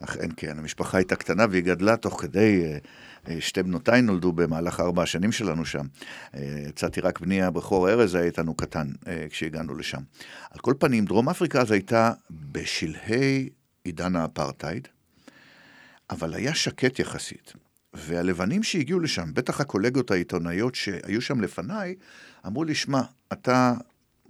[0.00, 2.64] אכן כן, המשפחה הייתה קטנה והיא גדלה תוך כדי,
[3.26, 5.86] uh, שתי בנותיי נולדו במהלך ארבע השנים שלנו שם.
[6.68, 8.86] יצאתי רק בני הבכור ארז היה איתנו קטן
[9.30, 10.00] כשהגענו לשם.
[10.50, 13.48] על כל פנים, דרום אפריקה אז הייתה בשלהי
[13.84, 14.88] עידן האפרטהייד.
[16.12, 17.52] אבל היה שקט יחסית.
[17.94, 21.94] והלבנים שהגיעו לשם, בטח הקולגות העיתונאיות שהיו שם לפניי,
[22.46, 23.00] אמרו לי, שמע,
[23.32, 23.74] אתה,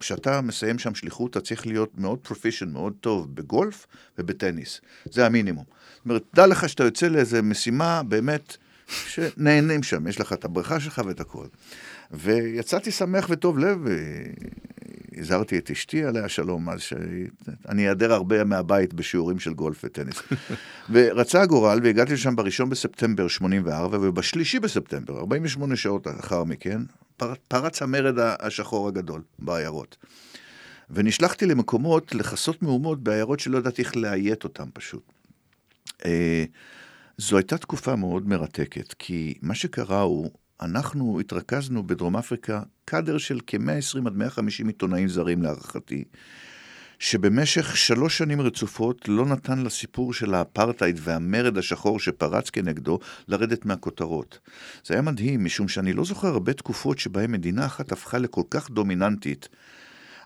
[0.00, 3.86] כשאתה מסיים שם שליחות, אתה צריך להיות מאוד פרופישן, מאוד טוב בגולף
[4.18, 4.80] ובטניס.
[5.04, 5.64] זה המינימום.
[5.96, 10.80] זאת אומרת, דע לך שאתה יוצא לאיזה משימה באמת שנהנים שם, יש לך את הבריכה
[10.80, 11.46] שלך ואת הכל.
[12.10, 13.78] ויצאתי שמח וטוב לב,
[15.16, 20.22] הזהרתי את אשתי עליה שלום, אז שאני אעדר הרבה מהבית בשיעורים של גולף וטניס.
[20.92, 26.80] ורצה הגורל, והגעתי לשם בראשון בספטמבר 84, ובשלישי בספטמבר, 48 שעות לאחר מכן,
[27.48, 29.96] פרץ המרד השחור הגדול בעיירות.
[30.90, 35.12] ונשלחתי למקומות לכסות מהומות בעיירות שלא ידעתי איך לאיית אותם פשוט.
[36.04, 36.44] אה,
[37.18, 40.30] זו הייתה תקופה מאוד מרתקת, כי מה שקרה הוא,
[40.64, 46.04] אנחנו התרכזנו בדרום אפריקה קאדר של כ-120 עד 150 עיתונאים זרים להערכתי,
[46.98, 52.98] שבמשך שלוש שנים רצופות לא נתן לסיפור של האפרטהייד והמרד השחור שפרץ כנגדו
[53.28, 54.38] לרדת מהכותרות.
[54.84, 58.70] זה היה מדהים, משום שאני לא זוכר הרבה תקופות שבהן מדינה אחת הפכה לכל כך
[58.70, 59.48] דומיננטית.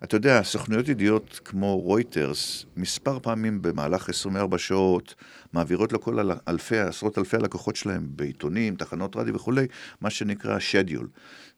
[0.04, 5.14] אתה יודע, סוכנויות ידיעות כמו רויטרס, מספר פעמים במהלך 24 שעות,
[5.52, 9.66] מעבירות לכל אלפי, עשרות אלפי הלקוחות שלהם בעיתונים, תחנות רדיו וכולי,
[10.00, 11.08] מה שנקרא שדיול.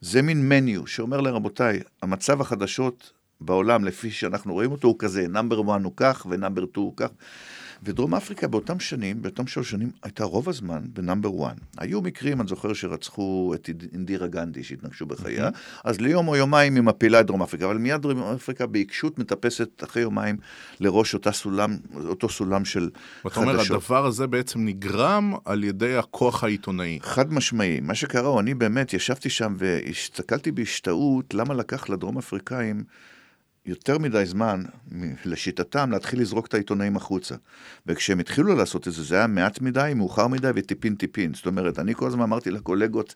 [0.01, 5.27] זה מין מניו שאומר להם, רבותיי, המצב החדשות בעולם, לפי שאנחנו רואים אותו, הוא כזה,
[5.27, 7.09] נאמבר 1 הוא כך ונאמבר 2 הוא כך.
[7.83, 11.55] ודרום אפריקה באותם שנים, באותם שלוש שנים, הייתה רוב הזמן בנאמבר 1.
[11.77, 15.81] היו מקרים, אני זוכר, שרצחו את אינדירה גנדי, שהתנגשו בחייה, mm-hmm.
[15.83, 19.83] אז ליום או יומיים היא מפילה את דרום אפריקה, אבל מיד דרום אפריקה בעיקשות מטפסת
[19.83, 20.37] אחרי יומיים
[20.79, 22.89] לראש אותה סולם, אותו סולם של
[23.23, 23.31] חדשות.
[23.31, 26.99] אתה אומר, הדבר הזה בעצם נגרם על ידי הכוח העיתונאי.
[27.01, 27.79] חד משמעי.
[27.79, 32.83] מה שקרה, אני באמת ישבתי שם והסתכלתי בהשתאות למה לקח לדרום אפריקאים
[33.69, 34.63] יותר מדי זמן,
[35.25, 37.35] לשיטתם, להתחיל לזרוק את העיתונאים החוצה.
[37.87, 41.33] וכשהם התחילו לעשות את זה, זה היה מעט מדי, מאוחר מדי וטיפין טיפין.
[41.33, 43.15] זאת אומרת, אני כל הזמן אמרתי לקולגות,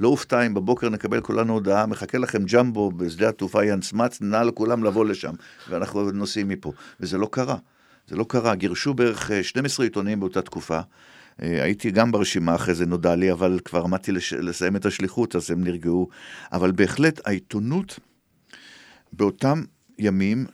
[0.00, 4.84] לא אופתע אם בבוקר נקבל כולנו הודעה, מחכה לכם ג'מבו בשדה התעופה ינסמץ, נא לכולם
[4.84, 5.32] לבוא לשם,
[5.68, 6.72] ואנחנו נוסעים מפה.
[7.00, 7.56] וזה לא קרה.
[8.06, 8.54] זה לא קרה.
[8.54, 10.80] גירשו בערך 12 אה, עיתונאים באותה תקופה.
[11.42, 14.32] אה, הייתי גם ברשימה אחרי זה, נודע לי, אבל כבר עמדתי לש...
[14.32, 16.08] לסיים את השליחות, אז הם נרגעו.
[16.52, 17.98] אבל בהחלט, העיתונות
[19.12, 19.62] באותם
[19.98, 20.46] ימים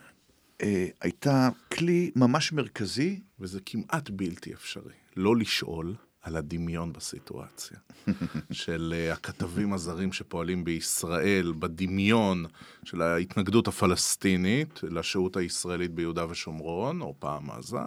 [0.62, 3.20] אה, הייתה כלי ממש מרכזי.
[3.40, 4.92] וזה כמעט בלתי אפשרי.
[5.16, 7.78] לא לשאול על הדמיון בסיטואציה.
[8.52, 12.44] של uh, הכתבים הזרים שפועלים בישראל, בדמיון
[12.84, 17.78] של ההתנגדות הפלסטינית לשהות הישראלית ביהודה ושומרון, או פעם עזה,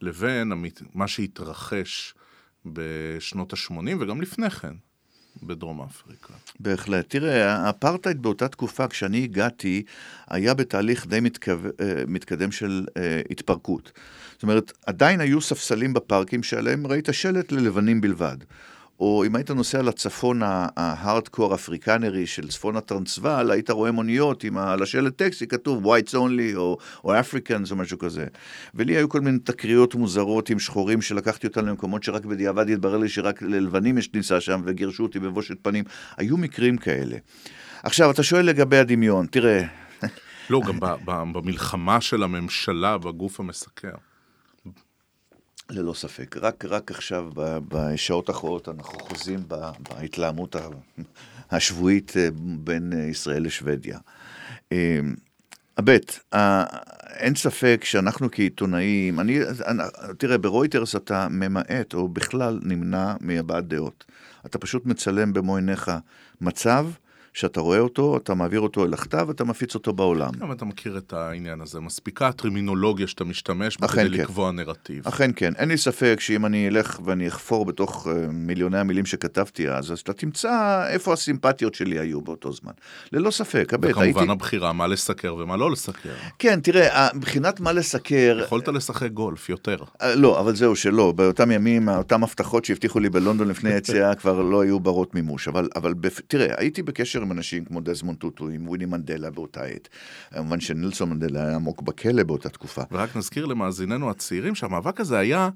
[0.00, 0.52] לבין
[0.94, 2.14] מה שהתרחש
[2.66, 4.74] בשנות ה-80 וגם לפני כן,
[5.42, 6.34] בדרום אפריקה.
[6.60, 7.04] בהחלט.
[7.08, 9.82] תראה, האפרטהייד באותה תקופה, כשאני הגעתי,
[10.28, 11.52] היה בתהליך די מתקו...
[11.80, 12.92] אה, מתקדם של uh,
[13.30, 13.92] התפרקות.
[14.32, 18.36] זאת אומרת, עדיין היו ספסלים בפארקים שעליהם ראית שלט ללבנים בלבד.
[19.00, 25.16] או אם היית נוסע לצפון ההארדקור אפריקנרי של צפון הטרנסוול, היית רואה מוניות עם השלט
[25.16, 28.26] טקסטי כתוב whites only או, או Africans או משהו כזה.
[28.74, 33.08] ולי היו כל מיני תקריות מוזרות עם שחורים שלקחתי אותם למקומות שרק בדיעבד התברר לי
[33.08, 35.84] שרק ללבנים יש כניסה שם וגירשו אותי בבושת פנים.
[36.16, 37.16] היו מקרים כאלה.
[37.82, 39.64] עכשיו, אתה שואל לגבי הדמיון, תראה...
[40.50, 40.78] לא, גם
[41.32, 43.94] במלחמה של הממשלה בגוף המסקר.
[45.70, 46.36] ללא ספק.
[46.36, 47.30] רק, רק עכשיו,
[47.68, 49.40] בשעות האחרונות, אנחנו חוזים
[49.78, 50.56] בהתלהמות
[51.50, 52.28] השבועית אה,
[52.64, 53.98] בין אה, ישראל לשוודיה.
[55.76, 56.64] הבט, אה,
[57.16, 59.38] אין ספק שאנחנו כעיתונאים, אני,
[60.18, 64.04] תראה, ברויטרס אתה ממעט, או בכלל נמנע מהבעת דעות.
[64.46, 65.90] אתה פשוט מצלם במו עיניך
[66.40, 66.86] מצב,
[67.38, 70.30] שאתה רואה אותו, אתה מעביר אותו אל הכתב, אתה מפיץ אותו בעולם.
[70.38, 71.80] גם אתה מכיר את העניין הזה.
[71.80, 74.10] מספיקה הטרמינולוגיה שאתה משתמש בה כדי כן.
[74.10, 75.08] לקבוע נרטיב.
[75.08, 75.52] אכן כן.
[75.56, 79.98] אין לי ספק שאם אני אלך ואני אחפור בתוך uh, מיליוני המילים שכתבתי אז, אז
[79.98, 82.72] אתה תמצא איפה הסימפטיות שלי היו באותו זמן.
[83.12, 83.72] ללא ספק.
[83.72, 84.20] וכמובן הייתי...
[84.30, 86.12] הבחירה מה לסקר ומה לא לסקר.
[86.38, 88.40] כן, תראה, מבחינת מה לסקר...
[88.44, 89.76] יכולת לשחק גולף יותר.
[89.76, 91.12] Uh, לא, אבל זהו שלא.
[91.12, 95.48] באותם ימים, אותם הבטחות שהבטיחו לי בלונדון לפני היציאה כבר לא היו ברות מימוש.
[95.48, 96.20] אבל, אבל בפ...
[96.26, 99.88] תראה, הייתי בקשר עם אנשים כמו דזמונד טוטו, עם וויני מנדלה באותה עת.
[100.30, 102.82] כמובן שנילסון מנדלה היה עמוק בכלא באותה תקופה.
[102.92, 105.48] ורק נזכיר למאזיננו הצעירים שהמאבק הזה היה...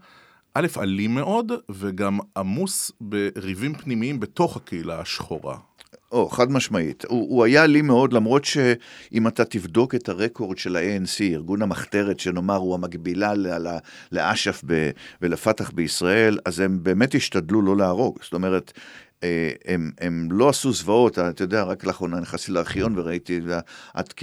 [0.55, 5.57] א', אלים מאוד, וגם עמוס בריבים פנימיים בתוך הקהילה השחורה.
[6.13, 7.05] או, חד משמעית.
[7.09, 12.21] הוא, הוא היה לי מאוד, למרות שאם אתה תבדוק את הרקורד של ה-ANC, ארגון המחתרת,
[12.21, 13.33] שנאמר הוא המקבילה
[14.13, 14.65] לאש"ף
[15.23, 18.19] ולפת"ח בישראל, אז הם באמת השתדלו לא להרוג.
[18.23, 18.73] זאת אומרת,
[19.69, 23.41] הם, הם לא עשו זוועות, אתה יודע, רק לאחרונה נכנסתי לארכיון וראיתי,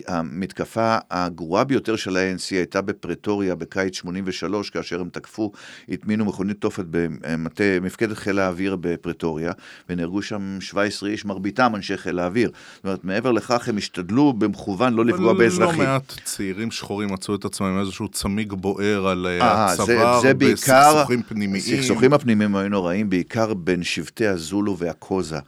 [0.07, 5.51] המתקפה הגרועה ביותר של ה-ANC הייתה בפרטוריה בקיץ 83, כאשר הם תקפו,
[5.89, 9.51] הטמינו מכונית תופת במטה, מפקדת חיל האוויר בפרטוריה,
[9.89, 12.51] ונהרגו שם 17 איש, מרביתם אנשי חיל האוויר.
[12.75, 15.81] זאת אומרת, מעבר לכך הם השתדלו במכוון לא לפגוע באזרחים.
[15.81, 21.63] לא מעט צעירים שחורים מצאו את עצמם איזשהו צמיג בוער על אה, הצוואר, בסכסוכים פנימיים.
[21.75, 25.39] הסכסוכים הפנימיים היו נוראים, בעיקר בין שבטי הזולו והקוזה.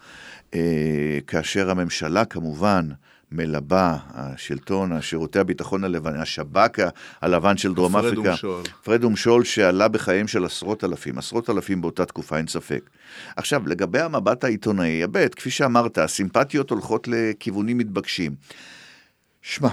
[0.54, 2.89] אה, כאשר הממשלה כמובן
[3.32, 6.80] מלבה, השלטון, השירותי הביטחון הלבן, השב"כ
[7.21, 8.30] הלבן של דרום פרד אפריקה.
[8.30, 8.63] ומשול.
[8.84, 12.89] פרד ומשול שעלה בחייהם של עשרות אלפים, עשרות אלפים באותה תקופה, אין ספק.
[13.36, 18.36] עכשיו, לגבי המבט העיתונאי, הבט, כפי שאמרת, הסימפטיות הולכות לכיוונים מתבקשים.
[19.41, 19.69] שמע,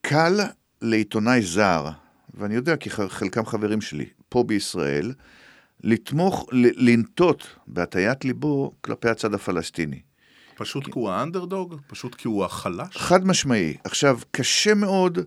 [0.00, 0.40] קל
[0.82, 1.88] לעיתונאי זר,
[2.34, 5.12] ואני יודע כי חלקם חברים שלי, פה בישראל,
[5.84, 10.00] לתמוך, לנטות בהטיית ליבו כלפי הצד הפלסטיני.
[10.56, 11.76] פשוט כי הוא האנדרדוג?
[11.86, 12.96] פשוט כי הוא החלש?
[12.96, 13.76] חד משמעי.
[13.84, 15.18] עכשיו, קשה מאוד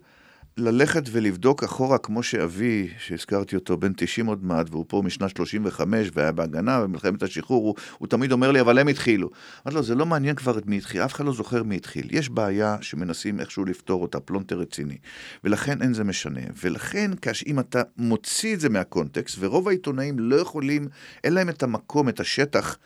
[0.58, 6.10] ללכת ולבדוק אחורה, כמו שאבי, שהזכרתי אותו, בן 90 עוד מעט, והוא פה משנת 35
[6.14, 9.30] והיה בהגנה במלחמת השחרור, הוא, הוא תמיד אומר לי, אבל הם התחילו.
[9.66, 12.08] אמרתי לו, זה לא מעניין כבר את מי התחיל, אף אחד לא זוכר מי התחיל.
[12.12, 14.98] יש בעיה שמנסים איכשהו לפתור אותה, פלונטר רציני.
[15.44, 16.42] ולכן אין זה משנה.
[16.64, 20.88] ולכן, כאשר אם אתה מוציא את זה מהקונטקסט, ורוב העיתונאים לא יכולים,
[21.24, 22.78] אין להם את המקום, את השטח,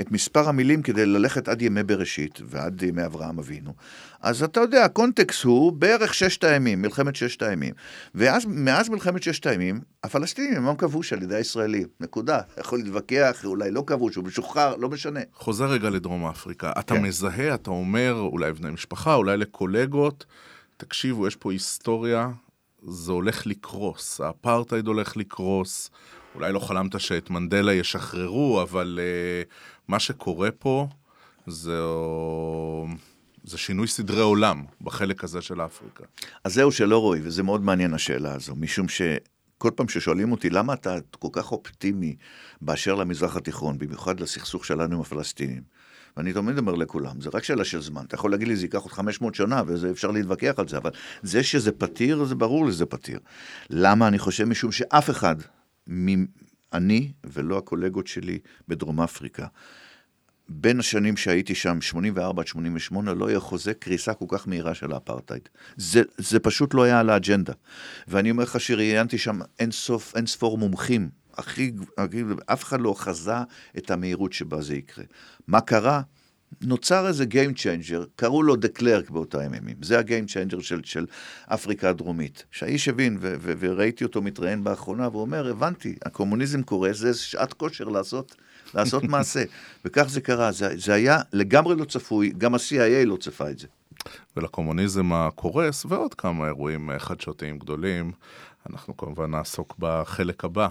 [0.00, 3.72] את מספר המילים כדי ללכת עד ימי בראשית ועד ימי אברהם אבינו.
[4.20, 7.74] אז אתה יודע, הקונטקסט הוא בערך ששת הימים, מלחמת ששת הימים.
[8.14, 12.40] ומאז מלחמת ששת הימים, הפלסטינים הם עם כבוש על ידי הישראלים, נקודה.
[12.60, 15.20] יכול להתווכח, אולי לא כבוש, הוא משוחרר, לא משנה.
[15.34, 16.72] חוזר רגע לדרום אפריקה.
[16.78, 17.02] אתה כן.
[17.02, 20.26] מזהה, אתה אומר, אולי בני משפחה, אולי לקולגות,
[20.76, 22.30] תקשיבו, יש פה היסטוריה,
[22.88, 25.90] זה הולך לקרוס, האפרטהייד הולך לקרוס.
[26.34, 29.52] אולי לא חלמת שאת מנדלה ישחררו, אבל uh,
[29.88, 30.88] מה שקורה פה
[31.46, 31.80] זה,
[33.44, 36.04] זה שינוי סדרי עולם בחלק הזה של אפריקה.
[36.44, 40.74] אז זהו שלא רואי, וזה מאוד מעניין השאלה הזו, משום שכל פעם ששואלים אותי למה
[40.74, 42.16] אתה כל כך אופטימי
[42.60, 45.62] באשר למזרח התיכון, במיוחד לסכסוך שלנו עם הפלסטינים,
[46.16, 48.04] ואני תמיד אומר לכולם, זה רק שאלה של זמן.
[48.04, 50.90] אתה יכול להגיד לי, זה ייקח עוד 500 שנה, ואפשר להתווכח על זה, אבל
[51.22, 53.18] זה שזה פתיר, זה ברור לי שזה פתיר.
[53.70, 54.44] למה אני חושב?
[54.44, 55.36] משום שאף אחד
[56.72, 59.46] אני ולא הקולגות שלי בדרום אפריקה.
[60.48, 64.92] בין השנים שהייתי שם, 84 עד 88, לא היה חוזה קריסה כל כך מהירה של
[64.92, 65.48] האפרטהייד.
[65.76, 67.52] זה, זה פשוט לא היה על האג'נדה.
[68.08, 71.08] ואני אומר לך שראיינתי שם אין סוף, אין ספור מומחים.
[71.34, 71.72] הכי,
[72.46, 73.32] אף אחד לא חזה
[73.78, 75.04] את המהירות שבה זה יקרה.
[75.46, 76.02] מה קרה?
[76.60, 79.76] נוצר איזה Game Changer, קראו לו דה קלרק באותם ימים.
[79.82, 81.06] זה ה-Game Changer של, של
[81.46, 82.44] אפריקה הדרומית.
[82.50, 87.52] שהאיש הבין, ו- ו- וראיתי אותו מתראיין באחרונה, והוא אומר, הבנתי, הקומוניזם קורה, זה שעת
[87.52, 88.36] כושר לעשות,
[88.74, 89.42] לעשות מעשה.
[89.84, 93.66] וכך זה קרה, זה, זה היה לגמרי לא צפוי, גם ה-CIA לא צפה את זה.
[94.36, 98.12] ולקומוניזם הקורס, ועוד כמה אירועים חדשותיים גדולים,
[98.70, 100.68] אנחנו כמובן נעסוק בחלק הבא.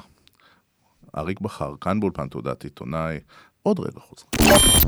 [1.18, 3.20] אריק בכר, כאן באולפן תעודת עיתונאי,
[3.64, 4.26] עוד רגע חוזר.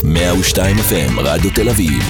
[0.04, 2.04] 102 FM, רדיו תל אביב,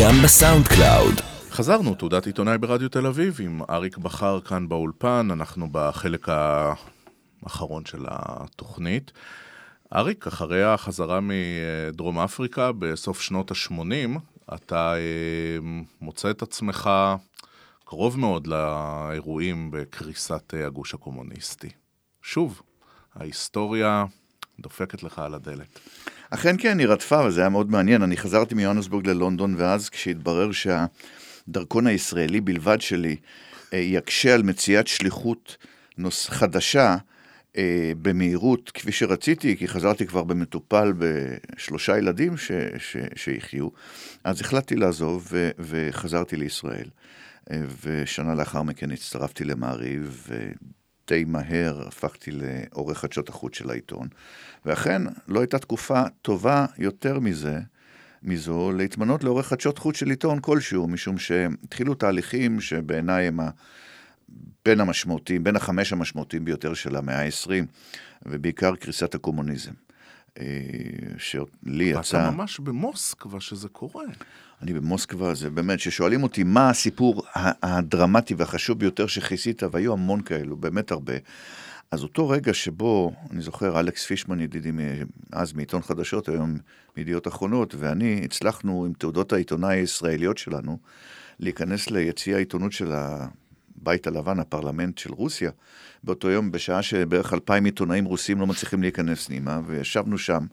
[0.00, 1.14] גם ב SoundCloud.
[1.50, 8.04] חזרנו, תעודת עיתונאי ברדיו תל אביב, עם אריק בכר כאן באולפן, אנחנו בחלק האחרון של
[8.08, 9.12] התוכנית.
[9.94, 14.18] אריק, אחרי החזרה מדרום אפריקה בסוף שנות ה-80,
[14.54, 15.58] אתה אה,
[16.00, 16.90] מוצא את עצמך
[17.84, 21.68] קרוב מאוד לאירועים בקריסת הגוש הקומוניסטי.
[22.22, 22.62] שוב,
[23.14, 24.04] ההיסטוריה
[24.60, 25.78] דופקת לך על הדלת.
[26.30, 28.02] אכן כן, היא רדפה, וזה היה מאוד מעניין.
[28.02, 33.16] אני חזרתי מיונסבורג ללונדון, ואז כשהתברר שהדרכון הישראלי בלבד שלי
[33.72, 35.56] אה, יקשה על מציאת שליחות
[35.98, 36.28] נוס...
[36.28, 36.96] חדשה,
[37.56, 43.68] אה, במהירות כפי שרציתי, כי חזרתי כבר במטופל בשלושה ילדים ש, ש, שיחיו,
[44.24, 46.88] אז החלטתי לעזוב ו, וחזרתי לישראל.
[47.50, 50.26] אה, ושנה לאחר מכן הצטרפתי למעריב,
[51.10, 54.08] די מהר הפכתי לעורך חדשות החוץ של העיתון.
[54.66, 57.58] ואכן, לא הייתה תקופה טובה יותר מזה,
[58.22, 63.40] מזו, להתמנות לעורך חדשות חוץ של עיתון כלשהו, משום שהתחילו תהליכים שבעיניי הם
[64.64, 67.50] בין המשמעותיים, בין החמש המשמעותיים ביותר של המאה ה-20,
[68.26, 69.72] ובעיקר קריסת הקומוניזם.
[70.38, 70.44] אה,
[71.18, 72.16] שלי יצא...
[72.16, 74.04] ואתה ממש במוסקבה שזה קורה.
[74.62, 77.22] אני במוסקבה, זה באמת, ששואלים אותי מה הסיפור
[77.62, 81.14] הדרמטי והחשוב ביותר שכיסית, והיו המון כאלו, באמת הרבה.
[81.90, 84.72] אז אותו רגע שבו, אני זוכר, אלכס פישמן, ידידי
[85.32, 86.58] אז מעיתון חדשות, היום
[86.96, 90.78] מידיעות אחרונות, ואני הצלחנו עם תעודות העיתונאי הישראליות שלנו,
[91.40, 92.92] להיכנס ליציע העיתונות של
[93.82, 95.50] הבית הלבן, הפרלמנט של רוסיה,
[96.04, 100.46] באותו יום, בשעה שבערך אלפיים עיתונאים רוסים לא מצליחים להיכנס פנימה, וישבנו שם.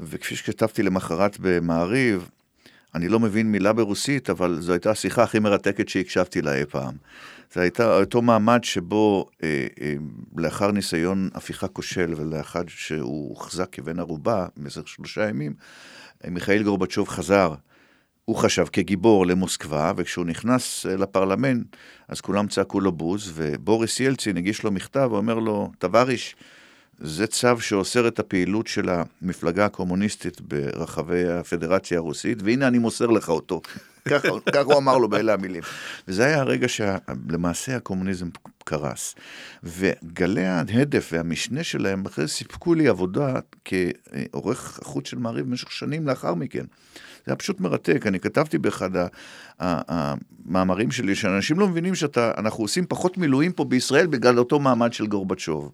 [0.00, 2.28] וכפי שכתבתי למחרת במעריב,
[2.94, 6.94] אני לא מבין מילה ברוסית, אבל זו הייתה השיחה הכי מרתקת שהקשבתי לה אי פעם.
[7.52, 9.94] זה הייתה אותו מעמד שבו אה, אה,
[10.36, 15.54] לאחר ניסיון הפיכה כושל ולאחר שהוא הוחזק כבן ערובה במשך שלושה ימים,
[16.24, 17.54] אה, מיכאל גורבצ'וב חזר,
[18.32, 21.76] הוא חשב כגיבור למוסקבה, וכשהוא נכנס אה, לפרלמנט,
[22.08, 26.36] אז כולם צעקו לו בוז, ובוריס ילצין הגיש לו מכתב, ואומר לו, תווריש,
[27.04, 33.28] זה צו שאוסר את הפעילות של המפלגה הקומוניסטית ברחבי הפדרציה הרוסית, והנה אני מוסר לך
[33.28, 33.60] אותו.
[34.52, 35.62] ככה הוא אמר לו באלה המילים.
[36.08, 38.28] וזה היה הרגע שלמעשה הקומוניזם
[38.64, 39.14] קרס.
[39.64, 43.34] וגלי ההדף והמשנה שלהם אחרי זה סיפקו לי עבודה
[43.64, 46.64] כעורך החוץ של מעריב במשך שנים לאחר מכן.
[47.16, 48.90] זה היה פשוט מרתק, אני כתבתי באחד
[49.58, 55.06] המאמרים שלי, שאנשים לא מבינים שאנחנו עושים פחות מילואים פה בישראל בגלל אותו מעמד של
[55.06, 55.72] גורבצ'וב.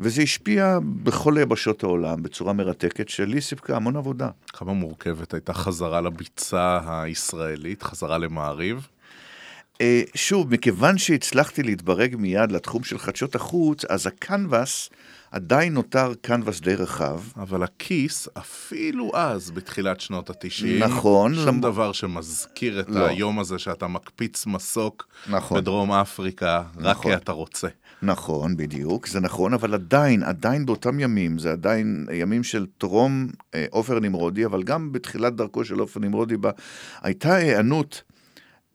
[0.00, 4.28] וזה השפיע בכל יבשות העולם בצורה מרתקת, שלי סיפקה המון עבודה.
[4.52, 8.88] כמה מורכבת הייתה חזרה לביצה הישראלית, חזרה למעריב?
[9.80, 14.90] אה, שוב, מכיוון שהצלחתי להתברג מיד לתחום של חדשות החוץ, אז הקנבס
[15.30, 17.20] עדיין נותר קנבס די רחב.
[17.36, 21.34] אבל הכיס, אפילו אז, בתחילת שנות התשעים, נכון.
[21.34, 21.60] שום למ...
[21.60, 23.06] דבר שמזכיר את לא.
[23.06, 25.60] היום הזה שאתה מקפיץ מסוק נכון.
[25.60, 26.84] בדרום אפריקה, נכון.
[26.84, 27.68] רק כי אתה רוצה.
[28.02, 33.66] נכון, בדיוק, זה נכון, אבל עדיין, עדיין באותם ימים, זה עדיין ימים של טרום אה,
[34.02, 36.50] נמרודי, אבל גם בתחילת דרכו של עופר נמרודי, בה,
[37.02, 38.02] הייתה היענות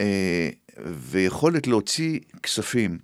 [0.01, 0.49] אה,
[0.85, 2.97] ויכולת להוציא כספים.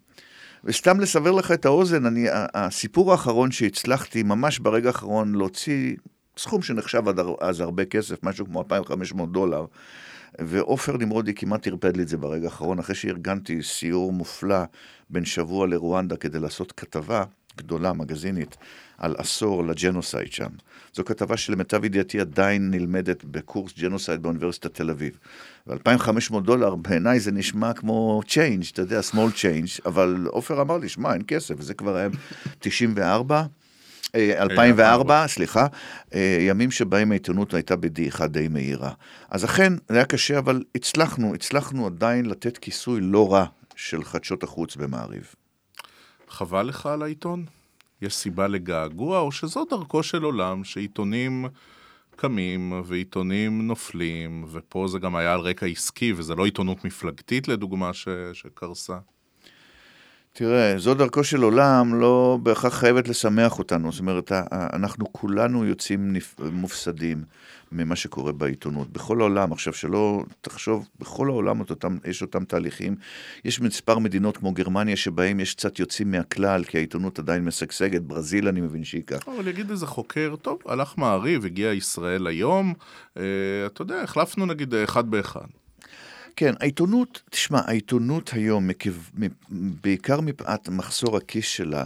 [0.64, 5.96] וסתם לסבר לך את האוזן, אני, הסיפור האחרון שהצלחתי ממש ברגע האחרון להוציא
[6.38, 7.04] סכום שנחשב
[7.42, 9.66] אז הרבה כסף, משהו כמו 2,500 דולר,
[10.40, 14.64] ועופר נמרודי כמעט טרפד לי את זה ברגע האחרון, אחרי שארגנתי סיור מופלא
[15.10, 17.24] בן שבוע לרואנדה כדי לעשות כתבה
[17.58, 18.58] גדולה, מגזינית,
[18.98, 20.50] על עשור לג'נוסייד שם.
[20.94, 25.18] זו כתבה שלמיטב ידיעתי עדיין נלמדת בקורס ג'נוסייד באוניברסיטת תל אביב.
[25.68, 30.90] ו-2,500 דולר, בעיניי זה נשמע כמו צ'יינג', אתה יודע, small change, אבל עופר אמר לי,
[30.90, 32.10] שמע, אין כסף, וזה כבר היה
[32.60, 33.44] 94.
[34.16, 35.68] 2004, סליחה,
[36.14, 38.92] אה, ימים שבהם העיתונות הייתה בדעיכה די מהירה.
[39.30, 44.44] אז אכן, זה היה קשה, אבל הצלחנו, הצלחנו עדיין לתת כיסוי לא רע של חדשות
[44.44, 45.36] החוץ במעריב.
[46.30, 47.46] חבל לך על העיתון?
[48.02, 51.46] יש סיבה לגעגוע, או שזו דרכו של עולם שעיתונים
[52.16, 57.94] קמים ועיתונים נופלים, ופה זה גם היה על רקע עסקי, וזה לא עיתונות מפלגתית לדוגמה
[57.94, 58.08] ש...
[58.34, 58.98] שקרסה?
[60.34, 63.92] תראה, זו דרכו של עולם לא בהכרח חייבת לשמח אותנו.
[63.92, 66.16] זאת אומרת, אנחנו כולנו יוצאים
[66.52, 67.24] מופסדים
[67.72, 68.90] ממה שקורה בעיתונות.
[68.90, 72.96] בכל העולם, עכשיו שלא תחשוב, בכל העולם אותם, יש אותם תהליכים.
[73.46, 78.02] יש מספר מדינות כמו גרמניה שבהם יש קצת יוצאים מהכלל, כי העיתונות עדיין משגשגת.
[78.02, 79.28] ברזיל אני מבין שהיא כך.
[79.28, 82.74] אבל יגיד איזה חוקר, טוב, הלך מעריב, הגיע ישראל היום,
[83.18, 83.24] אה,
[83.66, 85.61] אתה יודע, החלפנו נגיד אחד באחד.
[86.36, 88.70] כן, העיתונות, תשמע, העיתונות היום,
[89.84, 91.84] בעיקר מפאת מחסור הכיס שלה,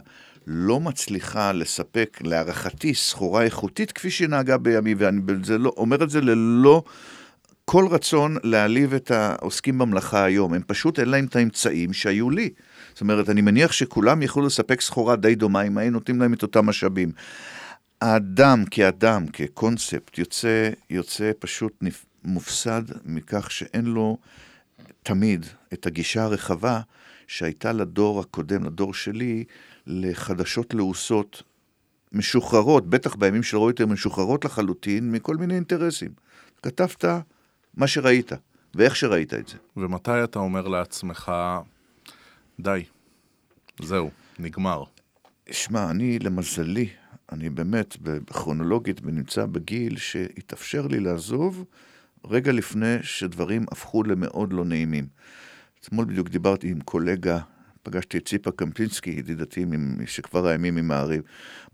[0.48, 5.22] לא מצליחה לספק, להערכתי, סחורה איכותית כפי שהיא נהגה בימי, ואני
[5.60, 6.84] לא, אומר את זה ללא
[7.66, 10.54] כל רצון להעליב את העוסקים במלאכה היום.
[10.54, 12.50] הם פשוט אין להם את האמצעים שהיו לי.
[12.94, 16.44] זאת אומרת, אני מניח שכולם יכלו לספק סחורה די דומה אם היו נותנים להם את
[16.44, 17.12] אותם משאבים.
[18.02, 22.06] האדם כאדם, כקונספט, יוצא, יוצא פשוט נפ...
[22.26, 24.18] מופסד מכך שאין לו
[25.04, 26.82] תמיד את הגישה הרחבה
[27.28, 29.44] שהייתה לדור הקודם, לדור שלי,
[29.88, 31.44] לחדשות לעוסות
[32.12, 36.12] משוחררות, בטח בימים של רויטר, משוחררות לחלוטין מכל מיני אינטרסים.
[36.64, 37.06] כתבת
[37.78, 38.32] מה שראית,
[38.76, 39.58] ואיך שראית את זה.
[39.78, 41.32] ומתי אתה אומר לעצמך,
[42.60, 42.84] די,
[43.82, 44.10] זהו,
[44.40, 44.84] נגמר?
[45.52, 46.90] שמע, אני למזלי,
[47.32, 51.66] אני באמת, כרונולוגית, נמצא בגיל שהתאפשר לי לעזוב
[52.30, 55.08] רגע לפני שדברים הפכו למאוד לא נעימים.
[55.80, 57.40] אתמול בדיוק דיברתי עם קולגה,
[57.84, 59.66] פגשתי את ציפה קמפינסקי, ידידתי
[60.06, 61.22] שכבר הימים ממעריב.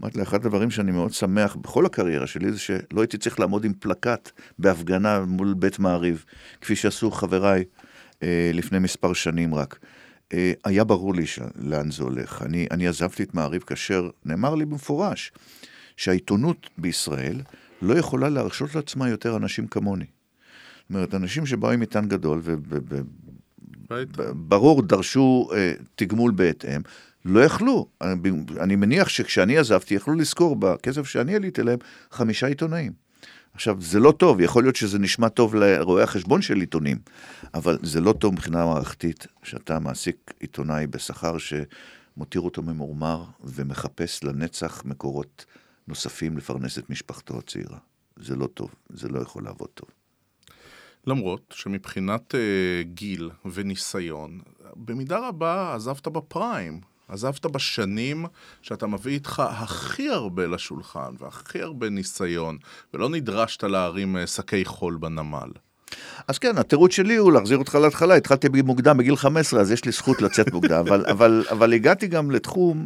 [0.01, 3.65] אמרתי לה, אחד הדברים שאני מאוד שמח בכל הקריירה שלי זה שלא הייתי צריך לעמוד
[3.65, 6.25] עם פלקט בהפגנה מול בית מעריב,
[6.61, 7.63] כפי שעשו חבריי
[8.23, 9.79] אה, לפני מספר שנים רק.
[10.33, 12.41] אה, היה ברור לי לאן זה הולך.
[12.41, 15.31] אני, אני עזבתי את מעריב כאשר נאמר לי במפורש
[15.97, 17.41] שהעיתונות בישראל
[17.81, 20.05] לא יכולה להרשות לעצמה יותר אנשים כמוני.
[20.93, 22.41] אומרת, אנשים שבאו עם מטען גדול,
[23.89, 26.81] וברור, דרשו אה, תגמול בהתאם,
[27.25, 27.87] לא יכלו.
[28.01, 31.79] אני, אני מניח שכשאני עזבתי, יכלו לזכור בכסף שאני עליתי להם
[32.11, 32.91] חמישה עיתונאים.
[33.53, 36.97] עכשיו, זה לא טוב, יכול להיות שזה נשמע טוב לרואי החשבון של עיתונים,
[37.53, 44.81] אבל זה לא טוב מבחינה מערכתית שאתה מעסיק עיתונאי בשכר שמותיר אותו ממורמר ומחפש לנצח
[44.85, 45.45] מקורות
[45.87, 47.77] נוספים לפרנס את משפחתו הצעירה.
[48.17, 49.89] זה לא טוב, זה לא יכול לעבוד טוב.
[51.07, 52.37] למרות שמבחינת uh,
[52.83, 54.39] גיל וניסיון,
[54.75, 56.91] במידה רבה עזבת בפריים.
[57.11, 58.25] עזבת בשנים
[58.61, 62.57] שאתה מביא איתך הכי הרבה לשולחן והכי הרבה ניסיון,
[62.93, 65.49] ולא נדרשת להרים אה, שקי חול בנמל.
[66.27, 69.91] אז כן, התירוץ שלי הוא להחזיר אותך להתחלה, התחלתי מוקדם, בגיל 15, אז יש לי
[69.91, 72.85] זכות לצאת מוקדם, אבל, אבל, אבל הגעתי גם לתחום,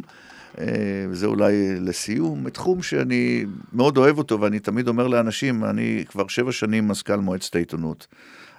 [1.10, 6.28] וזה אה, אולי לסיום, תחום שאני מאוד אוהב אותו, ואני תמיד אומר לאנשים, אני כבר
[6.28, 8.06] שבע שנים מזכ"ל מועצת העיתונות.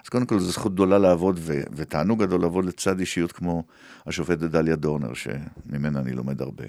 [0.04, 3.62] אז קודם כל זו זכות גדולה לעבוד, ו- ותענוג גדול לעבוד לצד אישיות כמו
[4.06, 6.64] השופטת דליה דורנר, שממנה אני לומד הרבה.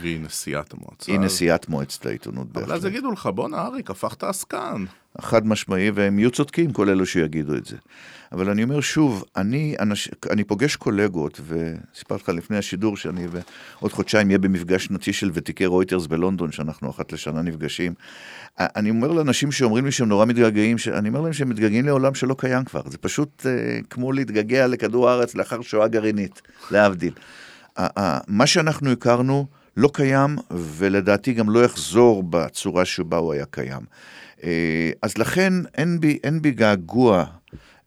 [0.00, 1.12] והיא נשיאת המועצה.
[1.12, 2.68] היא נשיאת מועצת העיתונות בהחלט.
[2.68, 4.84] אבל אז יגידו לך, בואנה אריק, הפכת עסקן.
[5.20, 7.76] חד משמעי, והם יהיו צודקים, כל אלו שיגידו את זה.
[8.32, 13.92] אבל אני אומר שוב, אני, אנש, אני פוגש קולגות, וסיפרתי לך לפני השידור שאני ועוד
[13.92, 17.94] חודשיים אהיה במפגש שנתי של ותיקי רויטרס בלונדון, שאנחנו אחת לשנה נפגשים.
[18.58, 22.34] אני אומר לאנשים שאומרים לי שהם נורא מתגעגעים, אני אומר להם שהם מתגעגעים לעולם שלא
[22.38, 22.82] קיים כבר.
[22.86, 27.12] זה פשוט אה, כמו להתגעגע לכדור הארץ לאחר שואה גרעינית, להבדיל.
[28.28, 29.46] מה שאנחנו הכרנו
[29.76, 33.82] לא קיים, ולדעתי גם לא יחזור בצורה שבה הוא היה קיים.
[34.44, 37.24] אה, אז לכן אין בי, אין בי געגוע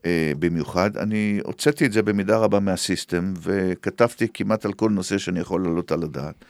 [0.05, 0.97] אה, במיוחד.
[0.97, 5.91] אני הוצאתי את זה במידה רבה מהסיסטם, וכתבתי כמעט על כל נושא שאני יכול להעלות
[5.91, 6.45] על הדעת.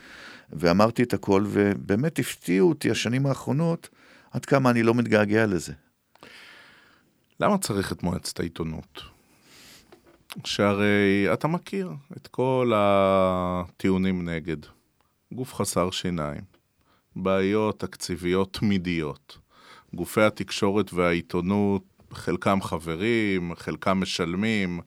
[0.54, 3.90] ואמרתי את הכל, ובאמת הפתיעו אותי השנים האחרונות
[4.32, 5.74] עד כמה אני לא מתגעגע לזה.
[7.40, 9.02] למה צריך את מועצת העיתונות?
[10.46, 14.77] שהרי אתה מכיר את כל הטיעונים נגד.
[15.32, 16.42] גוף חסר שיניים,
[17.16, 19.38] בעיות תקציביות תמידיות.
[19.94, 24.80] גופי התקשורת והעיתונות, חלקם חברים, חלקם משלמים,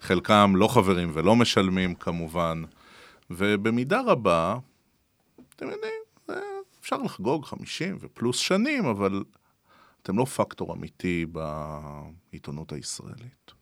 [0.00, 2.62] חלקם לא חברים ולא משלמים כמובן,
[3.30, 4.58] ובמידה רבה,
[5.56, 5.92] אתם יודעים,
[6.80, 9.22] אפשר לחגוג 50 ופלוס שנים, אבל
[10.02, 11.26] אתם לא פקטור אמיתי
[12.32, 13.52] בעיתונות הישראלית.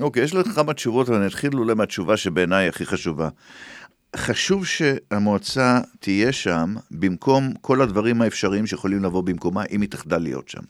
[0.00, 3.28] אוקיי, okay, יש לך כמה תשובות, אבל אני אתחיל אולי מהתשובה שבעיניי הכי חשובה.
[4.16, 10.48] חשוב שהמועצה תהיה שם במקום כל הדברים האפשריים שיכולים לבוא במקומה, אם היא תחדל להיות
[10.48, 10.62] שם.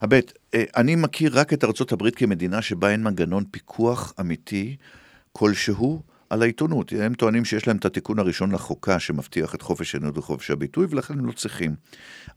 [0.00, 4.76] הבט, אה, אני מכיר רק את ארצות הברית כמדינה שבה אין מנגנון פיקוח אמיתי
[5.32, 6.92] כלשהו על העיתונות.
[7.00, 11.18] הם טוענים שיש להם את התיקון הראשון לחוקה שמבטיח את חופש העיתונות וחופש הביטוי, ולכן
[11.18, 11.74] הם לא צריכים.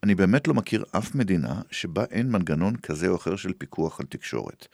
[0.03, 4.05] אני באמת לא מכיר אף מדינה שבה אין מנגנון כזה או אחר של פיקוח על
[4.05, 4.67] תקשורת.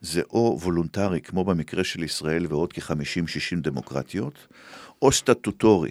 [0.00, 4.46] זה או וולונטרי, כמו במקרה של ישראל ועוד כ-50-60 דמוקרטיות,
[5.02, 5.90] או סטטוטורי,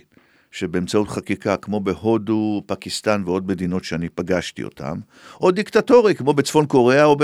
[0.51, 4.99] שבאמצעות חקיקה, כמו בהודו, פקיסטן ועוד מדינות שאני פגשתי אותן,
[5.41, 7.17] או דיקטטורי, כמו בצפון קוריאה או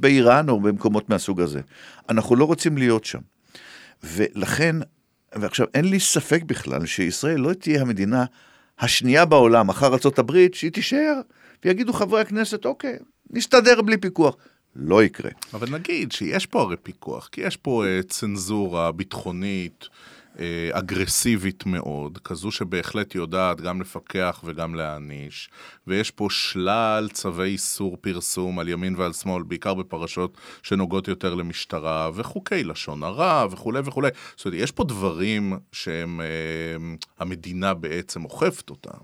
[0.00, 1.60] באיראן או במקומות מהסוג הזה.
[2.08, 3.20] אנחנו לא רוצים להיות שם.
[4.04, 4.76] ולכן,
[5.32, 8.24] ועכשיו, אין לי ספק בכלל שישראל לא תהיה המדינה
[8.78, 11.20] השנייה בעולם, אחר ארה"ב, שהיא תישאר,
[11.64, 12.96] ויגידו חברי הכנסת, אוקיי,
[13.30, 14.36] נסתדר בלי פיקוח.
[14.76, 15.30] לא יקרה.
[15.54, 19.88] אבל נגיד שיש פה הרי פיקוח, כי יש פה uh, צנזורה ביטחונית,
[20.72, 25.50] אגרסיבית מאוד, כזו שבהחלט יודעת גם לפקח וגם להעניש,
[25.86, 32.10] ויש פה שלל צווי איסור פרסום על ימין ועל שמאל, בעיקר בפרשות שנוגעות יותר למשטרה,
[32.14, 34.08] וחוקי לשון הרע וכולי וכולי.
[34.36, 38.98] זאת אומרת, יש פה דברים שהם, uh, המדינה בעצם אוכפת אותם.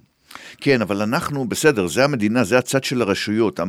[0.61, 3.61] כן, אבל אנחנו, בסדר, זה המדינה, זה הצד של הרשויות.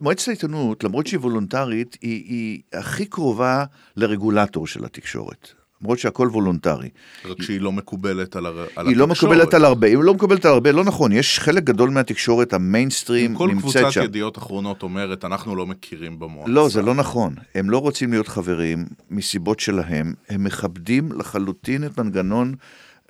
[0.00, 3.64] מועצת העיתונות, למרות שהיא וולונטרית, היא, היא הכי קרובה
[3.96, 5.65] לרגולטור של התקשורת.
[5.82, 6.88] למרות שהכל וולונטרי.
[7.24, 8.52] רק שהיא לא מקובלת על, הר...
[8.52, 8.88] על היא התקשורת.
[8.88, 11.90] היא לא מקובלת על הרבה, היא לא מקובלת על הרבה, לא נכון, יש חלק גדול
[11.90, 13.60] מהתקשורת, המיינסטרים נמצאת שם.
[13.60, 16.50] כל קבוצת ידיעות אחרונות אומרת, אנחנו לא מכירים במועצה.
[16.50, 17.34] לא, זה לא נכון.
[17.54, 22.54] הם לא רוצים להיות חברים מסיבות שלהם, הם מכבדים לחלוטין את מנגנון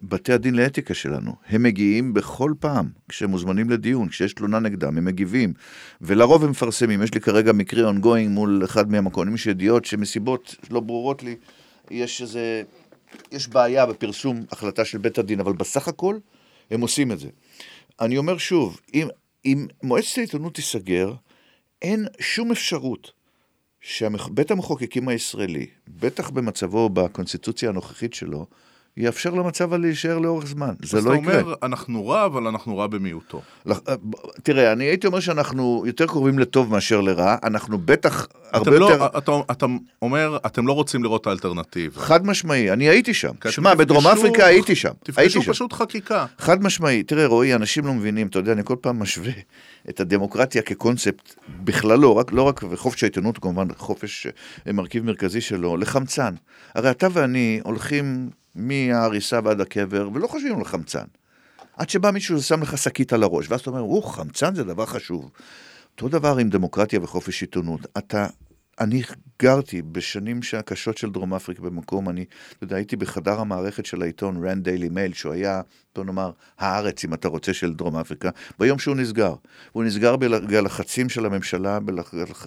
[0.02, 1.32] בתי הדין לאתיקה שלנו.
[1.48, 5.52] הם מגיעים בכל פעם כשהם מוזמנים לדיון, כשיש תלונה נגדם, הם מגיבים.
[6.00, 7.02] ולרוב הם מפרסמים.
[7.02, 11.36] יש לי כרגע מקרה ongoing מול אחד מהמקומים, יש ידיעות שמסיבות לא ברורות לי,
[11.90, 12.62] יש איזה...
[13.32, 16.18] יש בעיה בפרסום החלטה של בית הדין, אבל בסך הכל
[16.70, 17.28] הם עושים את זה.
[18.00, 19.08] אני אומר שוב, אם,
[19.44, 21.12] אם מועצת העיתונות תיסגר,
[21.82, 23.12] אין שום אפשרות
[23.80, 28.46] שבית המחוקקים הישראלי, בטח במצבו, בקונסטיטוציה הנוכחית שלו,
[28.96, 30.74] יאפשר למצב הזה להישאר לאורך זמן.
[30.82, 31.32] זה לא יקרה.
[31.32, 33.42] אז אתה אומר, אנחנו רע, אבל אנחנו רע במיעוטו.
[33.68, 33.74] אה,
[34.42, 39.06] תראה, אני הייתי אומר שאנחנו יותר קרובים לטוב מאשר לרע, אנחנו בטח הרבה לא, יותר...
[39.06, 39.66] אתה, אתה
[40.02, 42.00] אומר, אתם לא רוצים לראות את האלטרנטיבה.
[42.00, 43.32] חד משמעי, אני הייתי שם.
[43.50, 44.92] שמע, בדרום אפריקה הייתי שם.
[45.02, 46.26] תפגשו פשוט חקיקה.
[46.38, 47.02] חד משמעי.
[47.02, 49.32] תראה, רועי, אנשים לא מבינים, אתה יודע, אני כל פעם משווה
[49.88, 51.34] את הדמוקרטיה כקונספט
[51.64, 54.26] בכללו, לא רק, לא רק חופש העיתונות, כמובן חופש
[54.66, 56.34] אה, מרכיב מרכזי שלו, לחמצן.
[56.74, 58.30] הרי אתה ואני הולכים...
[58.56, 61.04] מההריסה ועד הקבר, ולא חושבים על חמצן.
[61.76, 64.86] עד שבא מישהו ושם לך שקית על הראש, ואז אתה אומר, או, חמצן זה דבר
[64.86, 65.30] חשוב.
[65.92, 67.80] אותו דבר עם דמוקרטיה וחופש עיתונות.
[67.98, 68.26] אתה,
[68.80, 69.02] אני
[69.42, 74.44] גרתי בשנים הקשות של דרום אפריקה במקום, אני, אתה יודע, הייתי בחדר המערכת של העיתון
[74.46, 75.60] רן דיילי מייל, שהוא היה,
[75.94, 79.34] בוא נאמר, הארץ, אם אתה רוצה, של דרום אפריקה, ביום שהוא נסגר.
[79.72, 81.78] הוא נסגר בגלל לחצים של הממשלה,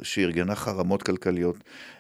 [0.02, 1.56] שארגנה חרמות כלכליות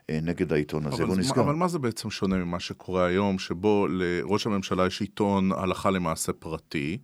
[0.10, 1.42] אה, נגד העיתון הזה, והוא נסגר.
[1.42, 6.34] אבל מה זה בעצם שונה ממה שקורה היום, שבו לראש הממשלה יש עיתון הלכה למעשה
[6.34, 6.98] פרטי,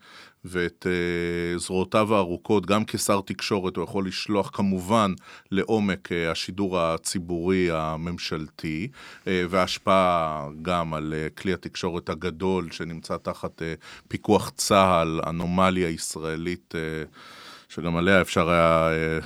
[0.47, 5.13] ואת uh, זרועותיו הארוכות, גם כשר תקשורת, הוא יכול לשלוח כמובן
[5.51, 8.87] לעומק uh, השידור הציבורי הממשלתי,
[9.23, 13.65] uh, והשפעה גם על uh, כלי התקשורת הגדול שנמצא תחת uh,
[14.07, 17.15] פיקוח צה"ל, אנומליה ישראלית, uh,
[17.69, 18.89] שגם עליה אפשר היה
[19.21, 19.25] uh,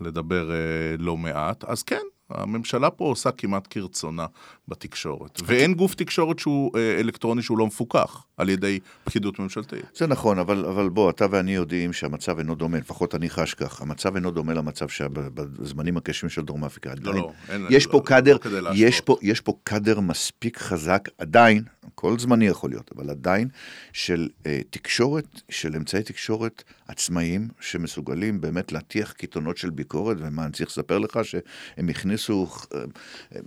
[0.00, 1.64] לדבר uh, לא מעט.
[1.64, 4.26] אז כן, הממשלה פה עושה כמעט כרצונה
[4.68, 5.40] בתקשורת.
[5.46, 9.84] ואין גוף תקשורת שהוא אה, אלקטרוני שהוא לא מפוקח על ידי פקידות ממשלתית.
[9.94, 13.82] זה נכון, אבל, אבל בוא, אתה ואני יודעים שהמצב אינו דומה, לפחות אני חש כך,
[13.82, 16.92] המצב אינו דומה למצב שהיה בזמנים הקשים של דרום אפריקה.
[17.00, 21.08] לא, לא, אין, יש לא, פה קאדר, לא יש, פה, יש פה קאדר מספיק חזק,
[21.18, 23.48] עדיין, כל זמני יכול להיות, אבל עדיין,
[23.92, 30.52] של אה, תקשורת, של אמצעי תקשורת עצמאיים, שמסוגלים באמת להטיח קיתונות של ביקורת, ומה, אני
[30.52, 32.80] צריך לספר לך שהם הכניסו אה,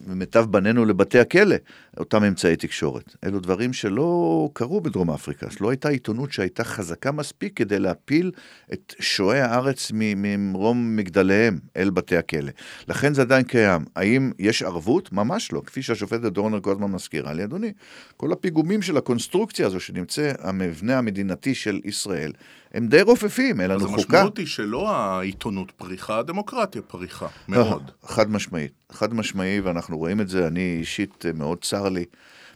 [0.07, 1.55] מיטב בנינו לבתי הכלא,
[1.97, 3.15] אותם אמצעי תקשורת.
[3.23, 8.31] אלו דברים שלא קרו בדרום אפריקה, לא הייתה עיתונות שהייתה חזקה מספיק כדי להפיל
[8.73, 12.51] את שועי הארץ ממרום מגדליהם אל בתי הכלא.
[12.87, 13.85] לכן זה עדיין קיים.
[13.95, 15.13] האם יש ערבות?
[15.13, 15.61] ממש לא.
[15.65, 17.73] כפי שהשופטת דורנר כל הזמן מזכירה לי, אדוני,
[18.17, 22.31] כל הפיגומים של הקונסטרוקציה הזו שנמצא המבנה המדינתי של ישראל,
[22.75, 23.95] הם די רופפים, אין לנו חוקה.
[23.95, 27.91] אז המשמעות היא שלא העיתונות פריחה, הדמוקרטיה פריחה, מאוד.
[28.03, 32.05] חד משמעית, חד משמעי, ואנחנו רואים את זה, אני אישית מאוד צר לי,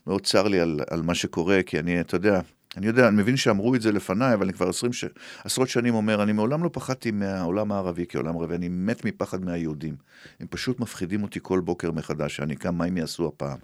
[0.07, 2.39] מאוד צר לי על, על מה שקורה, כי אני, אתה יודע,
[2.77, 5.05] אני יודע, אני מבין שאמרו את זה לפניי, אבל אני כבר עשרים ש...
[5.43, 9.95] עשרות שנים אומר, אני מעולם לא פחדתי מהעולם הערבי כעולם ערבי, אני מת מפחד מהיהודים.
[10.39, 13.57] הם פשוט מפחידים אותי כל בוקר מחדש, שאני קם, מה הם יעשו הפעם?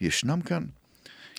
[0.00, 0.64] ישנם כאן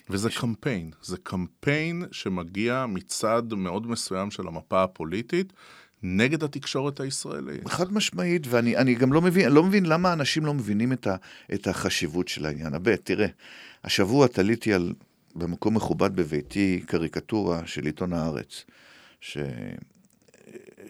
[0.09, 5.53] וזה קמפיין, זה קמפיין שמגיע מצד מאוד מסוים של המפה הפוליטית.
[6.03, 7.67] נגד התקשורת הישראלית.
[7.67, 11.15] חד משמעית, ואני גם לא מבין, לא מבין למה אנשים לא מבינים את, ה,
[11.53, 12.73] את החשיבות של העניין.
[12.73, 13.27] הבט, תראה,
[13.83, 14.93] השבוע תליתי על,
[15.35, 18.65] במקום מכובד בביתי קריקטורה של עיתון הארץ,
[19.21, 19.37] ש,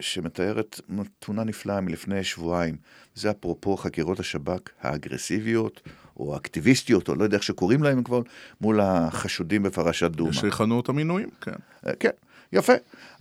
[0.00, 0.80] שמתארת
[1.18, 2.76] תמונה נפלאה מלפני שבועיים.
[3.14, 5.80] זה אפרופו חקירות השב"כ האגרסיביות,
[6.20, 8.20] או האקטיביסטיות, או לא יודע איך שקוראים להם כבר,
[8.60, 10.32] מול החשודים בפרשת דומא.
[10.32, 11.52] שיכנו את המינויים, כן.
[11.86, 12.10] אה, כן,
[12.52, 12.72] יפה.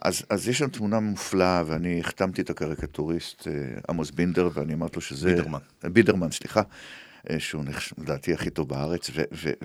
[0.01, 3.53] אז, אז יש שם תמונה מופלאה, ואני החתמתי את הקריקטוריסט אה,
[3.89, 5.29] עמוס בינדר, ואני אמרתי לו שזה...
[5.29, 5.59] בידרמן.
[5.83, 6.61] בידרמן, סליחה.
[7.29, 7.63] אה, שהוא
[7.97, 9.09] לדעתי הכי טוב בארץ,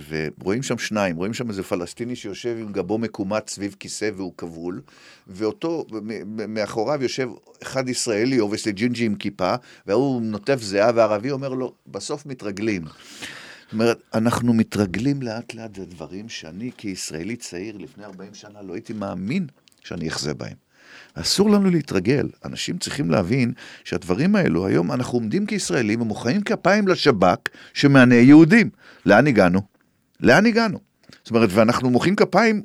[0.09, 4.83] ורואים שם שניים, רואים שם איזה פלסטיני שיושב עם גבו מקומט סביב כיסא והוא כבול,
[5.27, 5.87] ואותו,
[6.49, 7.29] מאחוריו יושב
[7.63, 9.55] אחד ישראלי, obviously ג'ינג'י עם כיפה,
[9.87, 12.85] והוא נוטף זיעה, והערבי אומר לו, בסוף מתרגלים.
[12.85, 18.93] זאת אומרת, אנחנו מתרגלים לאט לאט לדברים שאני כישראלי צעיר לפני 40 שנה לא הייתי
[18.93, 19.47] מאמין
[19.85, 20.70] שאני אחזה בהם.
[21.15, 22.29] אסור לנו להתרגל.
[22.45, 23.53] אנשים צריכים להבין
[23.85, 27.39] שהדברים האלו, היום אנחנו עומדים כישראלים ומוחאים כפיים לשב"כ
[27.75, 28.71] שמענה יהודים.
[29.07, 29.61] לאן הגענו?
[30.21, 30.79] לאן הגענו?
[31.25, 32.63] זאת אומרת, ואנחנו מוחאים כפיים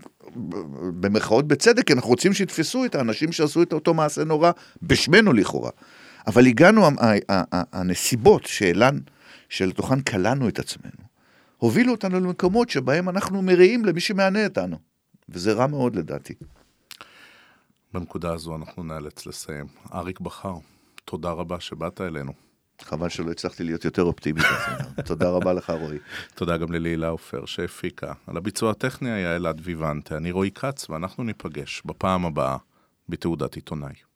[0.99, 4.51] במרכאות בצדק, כי אנחנו רוצים שיתפסו את האנשים שעשו את אותו מעשה נורא,
[4.83, 5.71] בשמנו לכאורה.
[6.27, 6.89] אבל הגענו,
[7.49, 8.99] הנסיבות שאלן,
[9.49, 11.05] שלתוכן כלאנו את עצמנו,
[11.57, 14.77] הובילו אותנו למקומות שבהם אנחנו מריעים למי שמענה אותנו.
[15.29, 16.33] וזה רע מאוד לדעתי.
[17.95, 19.65] בנקודה הזו אנחנו נאלץ לסיים.
[19.93, 20.53] אריק בכר,
[21.05, 22.33] תודה רבה שבאת אלינו.
[22.81, 24.41] חבל שלא הצלחתי להיות יותר אופטימי.
[25.05, 25.97] תודה רבה לך, רועי.
[26.35, 28.13] תודה גם ללילה עופר שהפיקה.
[28.27, 32.57] על הביצוע הטכני היה אלעד ויוונטה, אני רועי כץ, ואנחנו ניפגש בפעם הבאה
[33.09, 34.05] בתעודת עיתונאי.